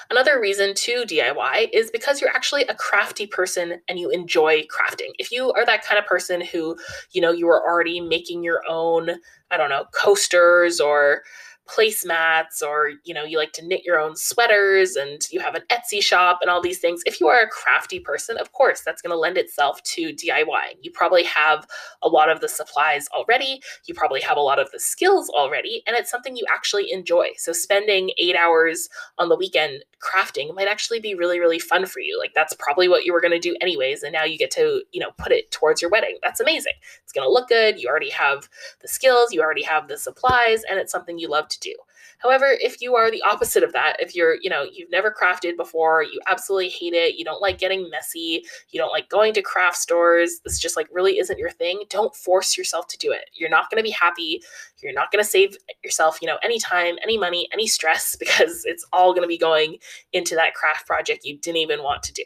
Another 0.09 0.39
reason 0.39 0.73
to 0.75 1.03
DIY 1.03 1.69
is 1.73 1.91
because 1.91 2.21
you're 2.21 2.29
actually 2.29 2.63
a 2.63 2.75
crafty 2.75 3.27
person 3.27 3.79
and 3.87 3.99
you 3.99 4.09
enjoy 4.09 4.63
crafting. 4.63 5.11
If 5.19 5.31
you 5.31 5.51
are 5.53 5.65
that 5.65 5.83
kind 5.83 5.99
of 5.99 6.05
person 6.05 6.41
who, 6.41 6.77
you 7.11 7.21
know, 7.21 7.31
you 7.31 7.47
are 7.49 7.61
already 7.61 7.99
making 7.99 8.43
your 8.43 8.61
own, 8.67 9.11
I 9.51 9.57
don't 9.57 9.69
know, 9.69 9.85
coasters 9.93 10.79
or 10.79 11.23
placemats 11.69 12.61
or 12.61 12.91
you 13.03 13.13
know 13.13 13.23
you 13.23 13.37
like 13.37 13.53
to 13.53 13.65
knit 13.65 13.83
your 13.85 13.99
own 13.99 14.15
sweaters 14.15 14.95
and 14.95 15.21
you 15.31 15.39
have 15.39 15.55
an 15.55 15.63
Etsy 15.69 16.01
shop 16.01 16.39
and 16.41 16.49
all 16.49 16.61
these 16.61 16.79
things. 16.79 17.01
If 17.05 17.19
you 17.19 17.27
are 17.27 17.41
a 17.41 17.47
crafty 17.47 17.99
person 17.99 18.37
of 18.37 18.51
course 18.51 18.81
that's 18.81 19.01
going 19.01 19.11
to 19.11 19.17
lend 19.17 19.37
itself 19.37 19.81
to 19.83 20.13
DIY 20.13 20.75
you 20.81 20.91
probably 20.91 21.23
have 21.23 21.65
a 22.01 22.09
lot 22.09 22.29
of 22.29 22.41
the 22.41 22.49
supplies 22.49 23.07
already. 23.09 23.61
You 23.85 23.93
probably 23.93 24.21
have 24.21 24.37
a 24.37 24.41
lot 24.41 24.59
of 24.59 24.71
the 24.71 24.79
skills 24.79 25.29
already 25.29 25.83
and 25.87 25.95
it's 25.95 26.11
something 26.11 26.35
you 26.35 26.45
actually 26.53 26.91
enjoy. 26.91 27.29
So 27.37 27.53
spending 27.53 28.11
8 28.19 28.35
hours 28.35 28.89
on 29.17 29.29
the 29.29 29.37
weekend 29.37 29.83
crafting 30.03 30.53
might 30.55 30.67
actually 30.67 30.99
be 30.99 31.15
really 31.15 31.39
really 31.39 31.59
fun 31.59 31.85
for 31.85 31.99
you. 31.99 32.19
Like 32.19 32.33
that's 32.35 32.53
probably 32.59 32.87
what 32.87 33.05
you 33.05 33.13
were 33.13 33.21
going 33.21 33.31
to 33.31 33.39
do 33.39 33.55
anyways 33.61 34.03
and 34.03 34.13
now 34.13 34.23
you 34.23 34.37
get 34.37 34.51
to 34.51 34.83
you 34.91 34.99
know 34.99 35.11
put 35.17 35.31
it 35.31 35.51
towards 35.51 35.81
your 35.81 35.91
wedding. 35.91 36.17
That's 36.23 36.39
amazing. 36.39 36.73
It's 37.03 37.13
going 37.13 37.27
to 37.27 37.31
look 37.31 37.47
good. 37.47 37.79
You 37.79 37.87
already 37.87 38.09
have 38.09 38.49
the 38.81 38.87
skills. 38.87 39.31
You 39.31 39.41
already 39.41 39.63
have 39.63 39.87
the 39.87 39.97
supplies 39.97 40.63
and 40.69 40.79
it's 40.79 40.91
something 40.91 41.17
you 41.17 41.29
love 41.29 41.47
to 41.49 41.59
do. 41.59 41.75
However, 42.19 42.57
if 42.59 42.81
you 42.81 42.95
are 42.95 43.11
the 43.11 43.21
opposite 43.23 43.63
of 43.63 43.73
that, 43.73 43.97
if 43.99 44.15
you're, 44.15 44.35
you 44.41 44.49
know, 44.49 44.63
you've 44.63 44.91
never 44.91 45.13
crafted 45.13 45.57
before, 45.57 46.03
you 46.03 46.19
absolutely 46.27 46.69
hate 46.69 46.93
it, 46.93 47.15
you 47.17 47.25
don't 47.25 47.41
like 47.41 47.57
getting 47.57 47.89
messy, 47.89 48.43
you 48.69 48.79
don't 48.79 48.91
like 48.91 49.09
going 49.09 49.33
to 49.33 49.41
craft 49.41 49.77
stores, 49.77 50.39
this 50.43 50.59
just 50.59 50.77
like 50.77 50.87
really 50.91 51.19
isn't 51.19 51.39
your 51.39 51.51
thing, 51.51 51.83
don't 51.89 52.15
force 52.15 52.57
yourself 52.57 52.87
to 52.87 52.97
do 52.97 53.11
it. 53.11 53.29
You're 53.33 53.49
not 53.49 53.69
going 53.69 53.77
to 53.77 53.87
be 53.87 53.91
happy. 53.91 54.41
You're 54.81 54.93
not 54.93 55.11
going 55.11 55.23
to 55.23 55.29
save 55.29 55.57
yourself, 55.83 56.19
you 56.21 56.27
know, 56.27 56.37
any 56.43 56.59
time, 56.59 56.95
any 57.03 57.17
money, 57.17 57.47
any 57.53 57.67
stress 57.67 58.15
because 58.19 58.63
it's 58.65 58.85
all 58.93 59.11
going 59.11 59.23
to 59.23 59.27
be 59.27 59.37
going 59.37 59.77
into 60.11 60.35
that 60.35 60.53
craft 60.53 60.87
project 60.87 61.25
you 61.25 61.37
didn't 61.37 61.57
even 61.57 61.83
want 61.83 62.03
to 62.03 62.13
do. 62.13 62.23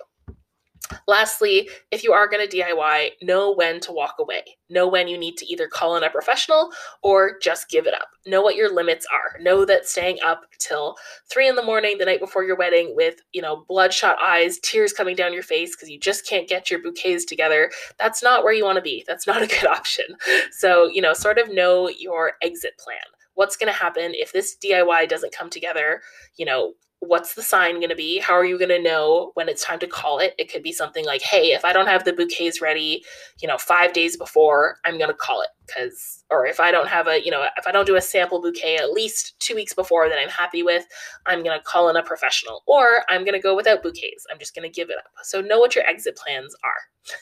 Lastly, 1.07 1.69
if 1.91 2.03
you 2.03 2.13
are 2.13 2.27
going 2.27 2.47
to 2.47 2.57
DIY, 2.57 3.11
know 3.21 3.53
when 3.53 3.79
to 3.81 3.91
walk 3.91 4.15
away. 4.19 4.43
Know 4.69 4.87
when 4.87 5.07
you 5.07 5.17
need 5.17 5.37
to 5.37 5.45
either 5.45 5.67
call 5.67 5.95
in 5.95 6.03
a 6.03 6.09
professional 6.09 6.71
or 7.01 7.37
just 7.39 7.69
give 7.69 7.87
it 7.87 7.93
up. 7.93 8.07
Know 8.25 8.41
what 8.41 8.55
your 8.55 8.73
limits 8.73 9.05
are. 9.11 9.41
Know 9.41 9.65
that 9.65 9.87
staying 9.87 10.19
up 10.25 10.41
till 10.59 10.95
three 11.31 11.47
in 11.47 11.55
the 11.55 11.63
morning 11.63 11.97
the 11.97 12.05
night 12.05 12.19
before 12.19 12.43
your 12.43 12.57
wedding 12.57 12.93
with, 12.95 13.15
you 13.33 13.41
know, 13.41 13.65
bloodshot 13.67 14.17
eyes, 14.21 14.59
tears 14.59 14.93
coming 14.93 15.15
down 15.15 15.33
your 15.33 15.43
face 15.43 15.75
because 15.75 15.89
you 15.89 15.99
just 15.99 16.27
can't 16.27 16.49
get 16.49 16.69
your 16.69 16.81
bouquets 16.81 17.25
together, 17.25 17.71
that's 17.97 18.21
not 18.21 18.43
where 18.43 18.53
you 18.53 18.63
want 18.63 18.77
to 18.77 18.81
be. 18.81 19.03
That's 19.07 19.27
not 19.27 19.41
a 19.41 19.47
good 19.47 19.65
option. 19.67 20.05
So, 20.51 20.87
you 20.87 21.01
know, 21.01 21.13
sort 21.13 21.37
of 21.37 21.53
know 21.53 21.89
your 21.89 22.33
exit 22.41 22.77
plan 22.77 22.97
what's 23.37 23.55
going 23.55 23.71
to 23.71 23.79
happen 23.79 24.13
if 24.15 24.33
this 24.33 24.57
DIY 24.57 25.07
doesn't 25.07 25.31
come 25.31 25.49
together, 25.49 26.01
you 26.37 26.45
know, 26.45 26.73
what's 26.99 27.35
the 27.35 27.43
sign 27.43 27.75
going 27.75 27.89
to 27.89 27.95
be? 27.95 28.19
How 28.19 28.33
are 28.33 28.45
you 28.45 28.57
going 28.57 28.69
to 28.69 28.81
know 28.81 29.31
when 29.35 29.47
it's 29.47 29.63
time 29.63 29.79
to 29.79 29.87
call 29.87 30.19
it? 30.19 30.33
It 30.37 30.51
could 30.51 30.63
be 30.63 30.71
something 30.71 31.05
like, 31.05 31.21
hey, 31.21 31.51
if 31.51 31.63
I 31.63 31.71
don't 31.71 31.87
have 31.87 32.03
the 32.03 32.13
bouquets 32.13 32.61
ready, 32.61 33.03
you 33.39 33.47
know, 33.47 33.57
five 33.57 33.93
days 33.93 34.17
before, 34.17 34.77
I'm 34.83 34.97
going 34.97 35.09
to 35.09 35.15
call 35.15 35.41
it 35.41 35.49
because, 35.65 36.23
or 36.31 36.45
if 36.47 36.59
I 36.59 36.71
don't 36.71 36.87
have 36.87 37.07
a, 37.07 37.23
you 37.23 37.29
know, 37.29 37.45
if 37.57 37.67
I 37.67 37.71
don't 37.71 37.85
do 37.85 37.95
a 37.95 38.01
sample 38.01 38.41
bouquet 38.41 38.77
at 38.77 38.91
least 38.91 39.39
two 39.39 39.55
weeks 39.55 39.73
before 39.73 40.09
that 40.09 40.19
I'm 40.19 40.29
happy 40.29 40.63
with, 40.63 40.85
I'm 41.25 41.43
going 41.43 41.57
to 41.57 41.63
call 41.63 41.89
in 41.89 41.97
a 41.97 42.03
professional 42.03 42.63
or 42.65 43.03
I'm 43.09 43.23
going 43.23 43.33
to 43.33 43.39
go 43.39 43.55
without 43.55 43.83
bouquets. 43.83 44.25
I'm 44.31 44.39
just 44.39 44.55
going 44.55 44.69
to 44.69 44.75
give 44.75 44.89
it 44.89 44.97
up. 44.97 45.11
So 45.23 45.39
know 45.39 45.59
what 45.59 45.75
your 45.75 45.85
exit 45.85 46.15
plans 46.15 46.55
are. 46.63 47.17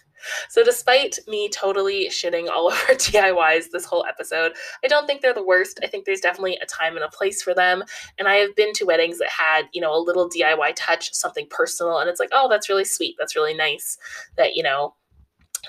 So, 0.49 0.63
despite 0.63 1.19
me 1.27 1.49
totally 1.49 2.09
shitting 2.09 2.49
all 2.49 2.67
over 2.71 2.93
DIYs 2.93 3.71
this 3.71 3.85
whole 3.85 4.05
episode, 4.05 4.53
I 4.83 4.87
don't 4.87 5.05
think 5.07 5.21
they're 5.21 5.33
the 5.33 5.43
worst. 5.43 5.79
I 5.83 5.87
think 5.87 6.05
there's 6.05 6.21
definitely 6.21 6.57
a 6.61 6.65
time 6.65 6.95
and 6.95 7.05
a 7.05 7.09
place 7.09 7.41
for 7.41 7.53
them. 7.53 7.83
And 8.17 8.27
I 8.27 8.35
have 8.35 8.55
been 8.55 8.73
to 8.73 8.85
weddings 8.85 9.19
that 9.19 9.29
had, 9.29 9.63
you 9.73 9.81
know, 9.81 9.93
a 9.93 9.99
little 9.99 10.29
DIY 10.29 10.73
touch, 10.75 11.13
something 11.13 11.47
personal. 11.49 11.99
And 11.99 12.09
it's 12.09 12.19
like, 12.19 12.29
oh, 12.31 12.47
that's 12.49 12.69
really 12.69 12.85
sweet. 12.85 13.15
That's 13.17 13.35
really 13.35 13.53
nice 13.53 13.97
that, 14.37 14.55
you 14.55 14.63
know, 14.63 14.95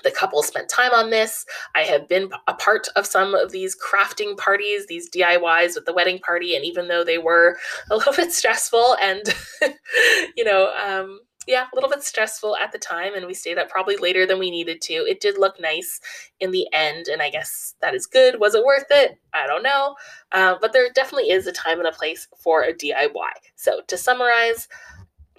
the 0.03 0.11
couple 0.11 0.41
spent 0.43 0.69
time 0.69 0.91
on 0.91 1.09
this. 1.09 1.45
I 1.75 1.81
have 1.81 2.07
been 2.07 2.29
a 2.47 2.53
part 2.53 2.87
of 2.95 3.05
some 3.05 3.33
of 3.33 3.51
these 3.51 3.75
crafting 3.75 4.37
parties, 4.37 4.87
these 4.87 5.09
DIYs 5.09 5.75
with 5.75 5.85
the 5.85 5.93
wedding 5.93 6.19
party, 6.19 6.55
and 6.55 6.65
even 6.65 6.87
though 6.87 7.03
they 7.03 7.17
were 7.17 7.57
a 7.91 7.95
little 7.95 8.13
bit 8.13 8.31
stressful 8.31 8.95
and, 9.01 9.23
you 10.35 10.43
know, 10.43 10.71
um, 10.73 11.19
yeah, 11.47 11.65
a 11.71 11.75
little 11.75 11.89
bit 11.89 12.03
stressful 12.03 12.57
at 12.57 12.73
the 12.73 12.77
time, 12.77 13.15
and 13.15 13.25
we 13.25 13.33
stayed 13.33 13.57
up 13.57 13.69
probably 13.69 13.95
later 13.95 14.25
than 14.25 14.37
we 14.37 14.51
needed 14.51 14.81
to. 14.81 14.93
It 14.93 15.21
did 15.21 15.37
look 15.37 15.59
nice 15.59 16.01
in 16.41 16.51
the 16.51 16.67
end, 16.73 17.07
and 17.07 17.21
I 17.21 17.29
guess 17.29 17.75
that 17.81 17.95
is 17.95 18.05
good. 18.05 18.39
Was 18.39 18.53
it 18.53 18.65
worth 18.65 18.87
it? 18.91 19.17
I 19.33 19.47
don't 19.47 19.63
know. 19.63 19.95
Uh, 20.33 20.55
but 20.59 20.73
there 20.73 20.89
definitely 20.93 21.31
is 21.31 21.47
a 21.47 21.53
time 21.53 21.79
and 21.79 21.87
a 21.87 21.91
place 21.93 22.27
for 22.37 22.63
a 22.63 22.73
DIY. 22.73 23.31
So, 23.55 23.81
to 23.87 23.97
summarize, 23.97 24.67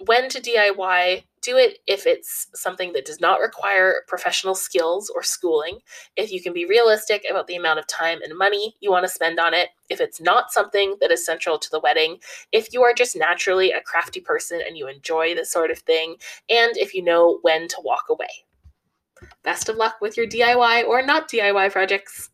when 0.05 0.29
to 0.29 0.41
DIY, 0.41 1.23
do 1.41 1.57
it 1.57 1.79
if 1.87 2.05
it's 2.05 2.47
something 2.53 2.93
that 2.93 3.05
does 3.05 3.19
not 3.19 3.39
require 3.39 4.01
professional 4.07 4.55
skills 4.55 5.11
or 5.13 5.23
schooling, 5.23 5.79
if 6.15 6.31
you 6.31 6.41
can 6.41 6.53
be 6.53 6.65
realistic 6.65 7.23
about 7.29 7.47
the 7.47 7.55
amount 7.55 7.79
of 7.79 7.87
time 7.87 8.19
and 8.23 8.37
money 8.37 8.75
you 8.79 8.91
want 8.91 9.05
to 9.05 9.11
spend 9.11 9.39
on 9.39 9.53
it, 9.53 9.69
if 9.89 9.99
it's 9.99 10.21
not 10.21 10.51
something 10.51 10.95
that 11.01 11.11
is 11.11 11.25
central 11.25 11.57
to 11.57 11.69
the 11.71 11.79
wedding, 11.79 12.17
if 12.51 12.73
you 12.73 12.83
are 12.83 12.93
just 12.93 13.15
naturally 13.15 13.71
a 13.71 13.81
crafty 13.81 14.19
person 14.19 14.61
and 14.65 14.77
you 14.77 14.87
enjoy 14.87 15.33
this 15.33 15.51
sort 15.51 15.71
of 15.71 15.79
thing, 15.79 16.15
and 16.49 16.77
if 16.77 16.93
you 16.93 17.03
know 17.03 17.39
when 17.41 17.67
to 17.67 17.77
walk 17.83 18.05
away. 18.09 18.27
Best 19.43 19.69
of 19.69 19.75
luck 19.75 19.95
with 20.01 20.17
your 20.17 20.27
DIY 20.27 20.85
or 20.85 21.01
not 21.01 21.29
DIY 21.29 21.71
projects. 21.71 22.29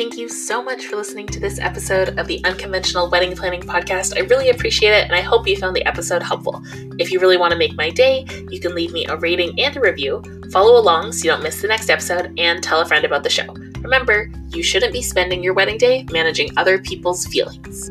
Thank 0.00 0.16
you 0.16 0.30
so 0.30 0.62
much 0.62 0.86
for 0.86 0.96
listening 0.96 1.26
to 1.26 1.38
this 1.38 1.58
episode 1.58 2.18
of 2.18 2.26
the 2.26 2.42
Unconventional 2.46 3.10
Wedding 3.10 3.36
Planning 3.36 3.60
Podcast. 3.60 4.16
I 4.16 4.20
really 4.20 4.48
appreciate 4.48 4.92
it, 4.92 5.04
and 5.04 5.14
I 5.14 5.20
hope 5.20 5.46
you 5.46 5.58
found 5.58 5.76
the 5.76 5.84
episode 5.84 6.22
helpful. 6.22 6.62
If 6.98 7.12
you 7.12 7.20
really 7.20 7.36
want 7.36 7.52
to 7.52 7.58
make 7.58 7.76
my 7.76 7.90
day, 7.90 8.24
you 8.48 8.60
can 8.60 8.74
leave 8.74 8.94
me 8.94 9.04
a 9.04 9.18
rating 9.18 9.60
and 9.60 9.76
a 9.76 9.80
review, 9.80 10.22
follow 10.50 10.80
along 10.80 11.12
so 11.12 11.24
you 11.24 11.30
don't 11.32 11.42
miss 11.42 11.60
the 11.60 11.68
next 11.68 11.90
episode, 11.90 12.32
and 12.38 12.62
tell 12.62 12.80
a 12.80 12.86
friend 12.86 13.04
about 13.04 13.24
the 13.24 13.28
show. 13.28 13.44
Remember, 13.82 14.32
you 14.48 14.62
shouldn't 14.62 14.94
be 14.94 15.02
spending 15.02 15.44
your 15.44 15.52
wedding 15.52 15.76
day 15.76 16.06
managing 16.10 16.48
other 16.56 16.78
people's 16.78 17.26
feelings. 17.26 17.90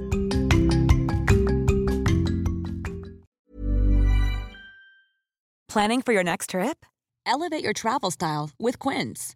Planning 5.67 6.02
for 6.02 6.13
your 6.13 6.24
next 6.24 6.50
trip? 6.50 6.88
Elevate 7.28 7.63
your 7.63 7.74
travel 7.74 8.10
style 8.10 8.50
with 8.58 8.80
Quince. 8.80 9.36